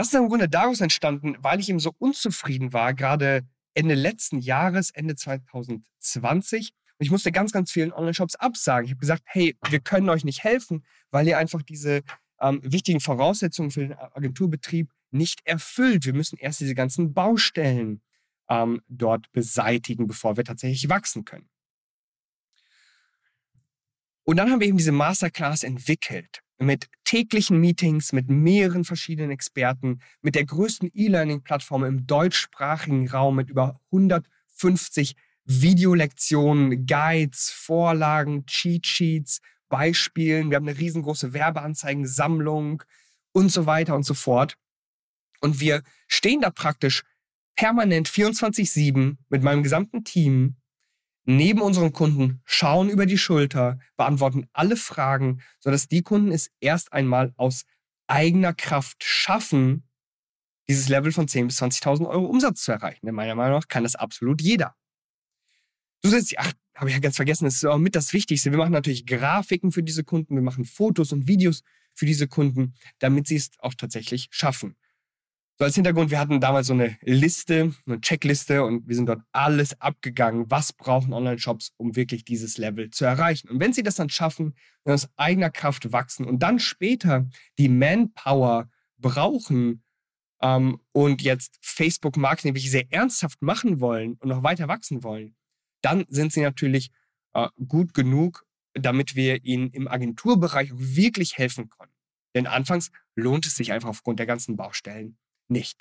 Das 0.00 0.06
ist 0.06 0.14
im 0.14 0.30
Grunde 0.30 0.48
daraus 0.48 0.80
entstanden, 0.80 1.36
weil 1.40 1.60
ich 1.60 1.68
eben 1.68 1.78
so 1.78 1.92
unzufrieden 1.98 2.72
war, 2.72 2.94
gerade 2.94 3.46
Ende 3.74 3.94
letzten 3.94 4.38
Jahres, 4.38 4.90
Ende 4.92 5.14
2020. 5.14 6.72
Und 6.98 7.04
ich 7.04 7.10
musste 7.10 7.30
ganz, 7.30 7.52
ganz 7.52 7.70
vielen 7.70 7.92
Online-Shops 7.92 8.36
absagen. 8.36 8.86
Ich 8.86 8.92
habe 8.92 9.00
gesagt, 9.00 9.24
hey, 9.26 9.58
wir 9.68 9.80
können 9.80 10.08
euch 10.08 10.24
nicht 10.24 10.42
helfen, 10.42 10.86
weil 11.10 11.28
ihr 11.28 11.36
einfach 11.36 11.60
diese 11.60 12.00
ähm, 12.40 12.60
wichtigen 12.62 13.00
Voraussetzungen 13.00 13.70
für 13.70 13.80
den 13.80 13.92
Agenturbetrieb 13.92 14.90
nicht 15.10 15.42
erfüllt. 15.44 16.06
Wir 16.06 16.14
müssen 16.14 16.38
erst 16.38 16.60
diese 16.60 16.74
ganzen 16.74 17.12
Baustellen 17.12 18.00
ähm, 18.48 18.80
dort 18.88 19.30
beseitigen, 19.32 20.06
bevor 20.06 20.38
wir 20.38 20.44
tatsächlich 20.44 20.88
wachsen 20.88 21.26
können. 21.26 21.50
Und 24.22 24.38
dann 24.38 24.50
haben 24.50 24.60
wir 24.60 24.66
eben 24.66 24.78
diese 24.78 24.92
Masterclass 24.92 25.62
entwickelt 25.62 26.40
mit 26.60 26.88
täglichen 27.04 27.58
Meetings 27.58 28.12
mit 28.12 28.28
mehreren 28.28 28.84
verschiedenen 28.84 29.30
Experten, 29.30 30.00
mit 30.20 30.34
der 30.34 30.44
größten 30.44 30.90
E-Learning-Plattform 30.94 31.84
im 31.84 32.06
deutschsprachigen 32.06 33.08
Raum 33.08 33.36
mit 33.36 33.50
über 33.50 33.80
150 33.86 35.16
Videolektionen, 35.44 36.86
Guides, 36.86 37.50
Vorlagen, 37.50 38.46
Cheat 38.46 38.86
Sheets, 38.86 39.40
Beispielen. 39.68 40.50
Wir 40.50 40.56
haben 40.56 40.68
eine 40.68 40.78
riesengroße 40.78 41.32
Werbeanzeigensammlung 41.32 42.82
und 43.32 43.50
so 43.50 43.66
weiter 43.66 43.96
und 43.96 44.04
so 44.04 44.14
fort. 44.14 44.56
Und 45.40 45.60
wir 45.60 45.82
stehen 46.06 46.42
da 46.42 46.50
praktisch 46.50 47.02
permanent 47.56 48.08
24-7 48.08 49.16
mit 49.28 49.42
meinem 49.42 49.62
gesamten 49.62 50.04
Team 50.04 50.56
neben 51.36 51.60
unseren 51.60 51.92
Kunden, 51.92 52.40
schauen 52.44 52.88
über 52.88 53.06
die 53.06 53.18
Schulter, 53.18 53.78
beantworten 53.96 54.48
alle 54.52 54.76
Fragen, 54.76 55.42
sodass 55.58 55.88
die 55.88 56.02
Kunden 56.02 56.32
es 56.32 56.50
erst 56.60 56.92
einmal 56.92 57.32
aus 57.36 57.64
eigener 58.06 58.52
Kraft 58.52 59.04
schaffen, 59.04 59.84
dieses 60.68 60.88
Level 60.88 61.12
von 61.12 61.26
10.000 61.26 61.46
bis 61.46 61.62
20.000 61.62 62.08
Euro 62.08 62.26
Umsatz 62.26 62.62
zu 62.62 62.72
erreichen. 62.72 63.06
Denn 63.06 63.14
meiner 63.14 63.34
Meinung 63.34 63.58
nach 63.58 63.68
kann 63.68 63.82
das 63.82 63.96
absolut 63.96 64.40
jeder. 64.40 64.76
Zusätzlich, 66.02 66.38
ach, 66.38 66.52
habe 66.74 66.88
ich 66.88 66.94
ja 66.94 67.00
ganz 67.00 67.16
vergessen, 67.16 67.44
das 67.44 67.56
ist 67.56 67.64
auch 67.66 67.78
mit 67.78 67.94
das 67.94 68.12
Wichtigste. 68.12 68.50
Wir 68.50 68.58
machen 68.58 68.72
natürlich 68.72 69.04
Grafiken 69.04 69.72
für 69.72 69.82
diese 69.82 70.04
Kunden, 70.04 70.34
wir 70.34 70.42
machen 70.42 70.64
Fotos 70.64 71.12
und 71.12 71.26
Videos 71.26 71.62
für 71.94 72.06
diese 72.06 72.26
Kunden, 72.26 72.74
damit 73.00 73.26
sie 73.26 73.36
es 73.36 73.50
auch 73.58 73.74
tatsächlich 73.74 74.28
schaffen. 74.30 74.76
So 75.60 75.66
als 75.66 75.74
Hintergrund, 75.74 76.10
wir 76.10 76.18
hatten 76.18 76.40
damals 76.40 76.68
so 76.68 76.72
eine 76.72 76.96
Liste, 77.02 77.74
eine 77.84 78.00
Checkliste 78.00 78.64
und 78.64 78.88
wir 78.88 78.96
sind 78.96 79.04
dort 79.04 79.20
alles 79.30 79.78
abgegangen. 79.78 80.50
Was 80.50 80.72
brauchen 80.72 81.12
Online-Shops, 81.12 81.74
um 81.76 81.96
wirklich 81.96 82.24
dieses 82.24 82.56
Level 82.56 82.88
zu 82.88 83.04
erreichen? 83.04 83.50
Und 83.50 83.60
wenn 83.60 83.74
sie 83.74 83.82
das 83.82 83.96
dann 83.96 84.08
schaffen 84.08 84.54
und 84.84 84.92
aus 84.94 85.10
eigener 85.16 85.50
Kraft 85.50 85.92
wachsen 85.92 86.24
und 86.24 86.42
dann 86.42 86.60
später 86.60 87.28
die 87.58 87.68
Manpower 87.68 88.70
brauchen 88.96 89.84
ähm, 90.40 90.80
und 90.92 91.20
jetzt 91.20 91.58
Facebook-Marketing 91.60 92.54
wirklich 92.54 92.70
sehr 92.70 92.90
ernsthaft 92.90 93.42
machen 93.42 93.80
wollen 93.80 94.14
und 94.14 94.30
noch 94.30 94.42
weiter 94.42 94.66
wachsen 94.66 95.04
wollen, 95.04 95.36
dann 95.82 96.06
sind 96.08 96.32
sie 96.32 96.40
natürlich 96.40 96.90
äh, 97.34 97.48
gut 97.68 97.92
genug, 97.92 98.46
damit 98.72 99.14
wir 99.14 99.44
ihnen 99.44 99.68
im 99.72 99.88
Agenturbereich 99.88 100.70
wirklich 100.72 101.36
helfen 101.36 101.68
können. 101.68 101.92
Denn 102.34 102.46
anfangs 102.46 102.90
lohnt 103.14 103.44
es 103.44 103.56
sich 103.56 103.72
einfach 103.72 103.90
aufgrund 103.90 104.20
der 104.20 104.26
ganzen 104.26 104.56
Baustellen 104.56 105.18
nicht. 105.50 105.78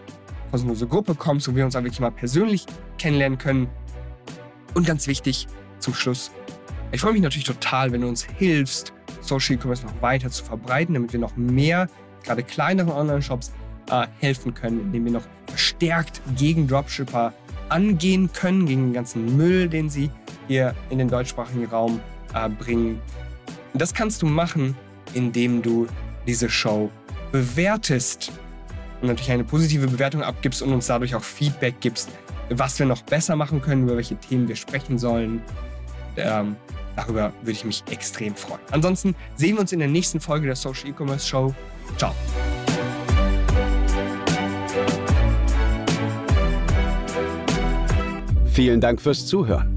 kostenlose 0.51 0.87
Gruppe 0.87 1.15
kommst, 1.15 1.49
wo 1.49 1.55
wir 1.55 1.63
uns 1.63 1.73
dann 1.73 1.85
wirklich 1.85 2.01
mal 2.01 2.11
persönlich 2.11 2.65
kennenlernen 2.97 3.37
können. 3.37 3.69
Und 4.73 4.85
ganz 4.85 5.07
wichtig 5.07 5.47
zum 5.79 5.93
Schluss, 5.93 6.31
ich 6.91 6.99
freue 6.99 7.13
mich 7.13 7.21
natürlich 7.21 7.45
total, 7.45 7.93
wenn 7.93 8.01
du 8.01 8.09
uns 8.09 8.25
hilfst, 8.25 8.91
Social 9.21 9.55
E-Commerce 9.55 9.85
noch 9.85 10.01
weiter 10.01 10.29
zu 10.29 10.43
verbreiten, 10.43 10.93
damit 10.93 11.13
wir 11.13 11.21
noch 11.21 11.37
mehr, 11.37 11.87
gerade 12.25 12.43
kleineren 12.43 12.91
Online-Shops, 12.91 13.53
äh, 13.89 14.05
helfen 14.19 14.53
können, 14.53 14.81
indem 14.81 15.05
wir 15.05 15.13
noch 15.13 15.27
verstärkt 15.45 16.19
gegen 16.35 16.67
Dropshipper 16.67 17.31
angehen 17.69 18.33
können, 18.33 18.65
gegen 18.65 18.87
den 18.87 18.93
ganzen 18.93 19.37
Müll, 19.37 19.69
den 19.69 19.89
sie 19.89 20.11
hier 20.49 20.75
in 20.89 20.97
den 20.97 21.07
deutschsprachigen 21.07 21.67
Raum 21.67 22.01
äh, 22.45 22.49
bringen. 22.49 23.01
Das 23.73 23.93
kannst 23.93 24.21
du 24.21 24.25
machen, 24.25 24.75
indem 25.13 25.61
du 25.61 25.87
diese 26.25 26.49
Show 26.49 26.89
bewertest 27.31 28.31
und 29.01 29.07
natürlich 29.09 29.31
eine 29.31 29.43
positive 29.43 29.87
Bewertung 29.87 30.23
abgibst 30.23 30.61
und 30.61 30.73
uns 30.73 30.87
dadurch 30.87 31.15
auch 31.15 31.23
Feedback 31.23 31.75
gibst, 31.79 32.09
was 32.49 32.79
wir 32.79 32.85
noch 32.85 33.01
besser 33.03 33.35
machen 33.35 33.61
können, 33.61 33.83
über 33.83 33.95
welche 33.95 34.15
Themen 34.15 34.47
wir 34.47 34.55
sprechen 34.55 34.97
sollen. 34.97 35.41
Ähm, 36.15 36.55
darüber 36.95 37.31
würde 37.41 37.51
ich 37.51 37.63
mich 37.63 37.83
extrem 37.91 38.35
freuen. 38.35 38.61
Ansonsten 38.71 39.15
sehen 39.35 39.55
wir 39.55 39.61
uns 39.61 39.71
in 39.71 39.79
der 39.79 39.87
nächsten 39.87 40.19
Folge 40.19 40.47
der 40.47 40.55
Social 40.55 40.89
E-Commerce 40.89 41.27
Show. 41.27 41.53
Ciao. 41.97 42.13
Vielen 48.57 48.81
Dank 48.81 48.99
fürs 48.99 49.27
Zuhören. 49.27 49.76